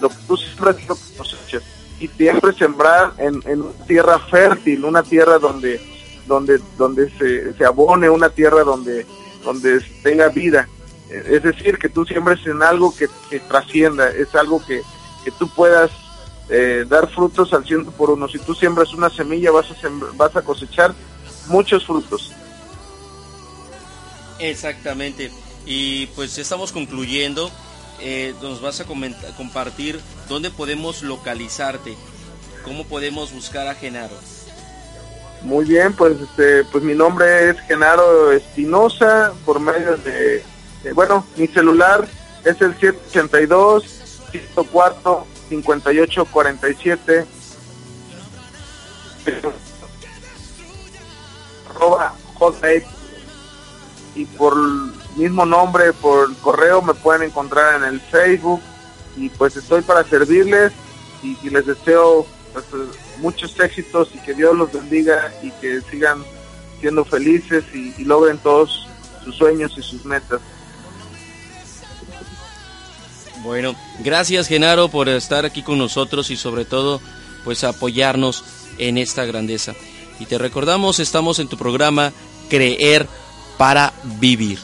[0.00, 1.62] Lo que tú siembras es lo que cosechas.
[2.00, 5.80] Y siempre sembrar en, en una tierra fértil, una tierra donde
[6.26, 9.06] donde donde se, se abone, una tierra donde
[9.44, 10.68] donde tenga vida.
[11.10, 14.82] Es decir, que tú siembres en algo que, que trascienda, es algo que,
[15.24, 15.90] que tú puedas
[16.50, 18.28] eh, dar frutos al ciento por uno.
[18.28, 19.74] Si tú siembras una semilla, vas a,
[20.16, 20.94] vas a cosechar
[21.48, 22.32] muchos frutos.
[24.38, 25.30] Exactamente.
[25.66, 27.50] Y pues estamos concluyendo.
[28.00, 31.96] Eh, nos vas a comenta- compartir dónde podemos localizarte,
[32.64, 34.14] cómo podemos buscar a Genaro.
[35.42, 40.44] Muy bien, pues este, pues mi nombre es Genaro Espinosa, por medio de,
[40.84, 42.06] de- bueno, mi celular
[42.44, 43.84] es el 782
[44.30, 47.26] 104 58 47
[52.38, 52.84] hotmail
[54.14, 58.60] y por el mismo nombre, por el correo me pueden encontrar en el Facebook
[59.16, 60.72] y pues estoy para servirles
[61.22, 62.64] y, les deseo pues,
[63.18, 66.24] muchos éxitos y que Dios los bendiga y que sigan
[66.80, 68.88] siendo felices y logren todos
[69.24, 70.40] sus sueños y sus metas.
[73.42, 77.00] Bueno, gracias Genaro por estar aquí con nosotros y sobre todo
[77.44, 78.44] pues apoyarnos
[78.78, 79.74] en esta grandeza.
[80.18, 82.12] Y te recordamos, estamos en tu programa
[82.48, 83.06] Creer
[83.56, 84.58] para Vivir.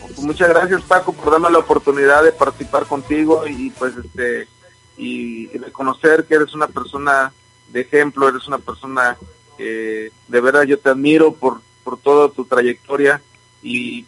[0.00, 4.48] Pues muchas gracias Paco por darme la oportunidad de participar contigo y pues este
[4.96, 7.32] y, reconocer que eres una persona
[7.68, 9.16] de ejemplo, eres una persona
[9.56, 13.22] que de verdad yo te admiro por, por toda tu trayectoria
[13.62, 14.04] y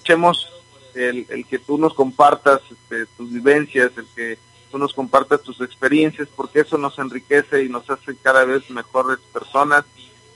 [0.00, 0.50] echemos
[0.94, 4.38] el, el que tú nos compartas este, tus vivencias, el que
[4.70, 9.18] tú nos compartas tus experiencias, porque eso nos enriquece y nos hace cada vez mejores
[9.32, 9.84] personas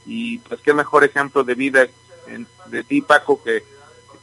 [0.06, 1.86] y pues qué mejor ejemplo de vida
[2.26, 3.62] en- de ti Paco que,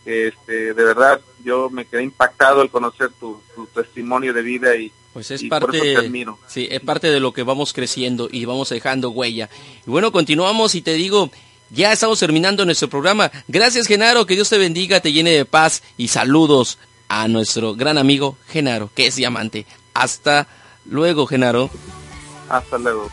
[0.04, 4.76] que, este de verdad yo me quedé impactado al conocer tu, tu testimonio de vida
[4.76, 6.38] y, Pues es y por eso parte, te admiro.
[6.48, 9.50] sí, es parte de lo que vamos creciendo y vamos dejando huella.
[9.88, 11.32] Y bueno, continuamos y te digo,
[11.72, 13.32] ya estamos terminando nuestro programa.
[13.48, 16.78] Gracias, Genaro, que Dios te bendiga, te llene de paz y saludos
[17.08, 19.66] a nuestro gran amigo Genaro, que es diamante.
[19.94, 20.48] Hasta
[20.86, 21.70] luego, Genaro.
[22.50, 23.10] Hasta luego.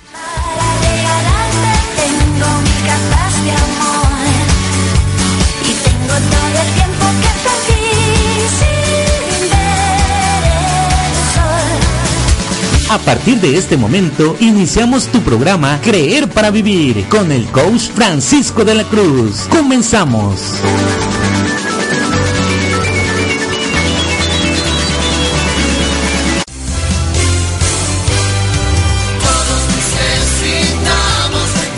[12.91, 18.65] A partir de este momento, iniciamos tu programa Creer para Vivir con el coach Francisco
[18.65, 19.47] de la Cruz.
[19.51, 20.55] Comenzamos.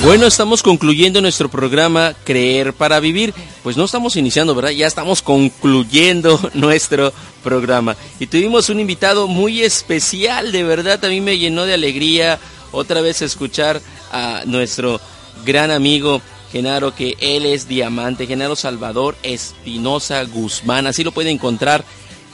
[0.03, 3.35] Bueno, estamos concluyendo nuestro programa Creer para Vivir.
[3.63, 4.71] Pues no estamos iniciando, ¿verdad?
[4.71, 7.13] Ya estamos concluyendo nuestro
[7.45, 7.97] programa.
[8.19, 12.39] Y tuvimos un invitado muy especial, de verdad, a mí me llenó de alegría
[12.73, 15.01] otra vez escuchar a nuestro
[15.45, 20.87] gran amigo Genaro, que él es diamante, Genaro Salvador Espinosa Guzmán.
[20.87, 21.85] Así lo puede encontrar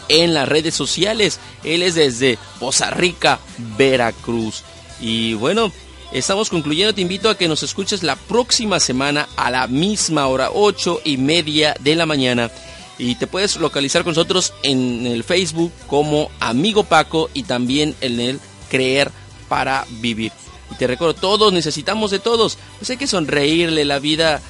[0.09, 1.41] en las redes sociales.
[1.65, 3.41] Él es desde Poza Rica,
[3.77, 4.63] Veracruz.
[5.01, 5.73] Y bueno,
[6.19, 6.95] estamos concluyendo.
[6.95, 11.17] Te invito a que nos escuches la próxima semana a la misma hora, ocho y
[11.19, 12.51] media de la mañana.
[12.99, 18.21] Y te puedes localizar con nosotros en el Facebook como Amigo Paco y también en
[18.21, 18.41] el
[18.71, 19.11] Creer
[19.49, 20.33] para Vivir.
[20.73, 22.57] Y te recuerdo, todos necesitamos de todos.
[22.79, 24.41] Pues hay que sonreírle, la vida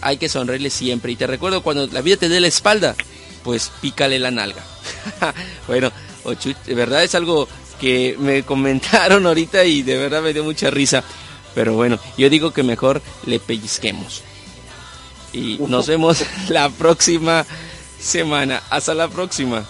[0.00, 1.12] hay que sonreírle siempre.
[1.12, 2.96] Y te recuerdo, cuando la vida te dé la espalda,
[3.44, 4.64] pues pícale la nalga.
[5.68, 5.92] bueno,
[6.66, 7.48] de verdad es algo
[7.80, 11.04] que me comentaron ahorita y de verdad me dio mucha risa.
[11.54, 14.22] Pero bueno, yo digo que mejor le pellizquemos.
[15.32, 17.44] Y nos vemos la próxima
[17.98, 18.62] semana.
[18.70, 19.64] Hasta la próxima.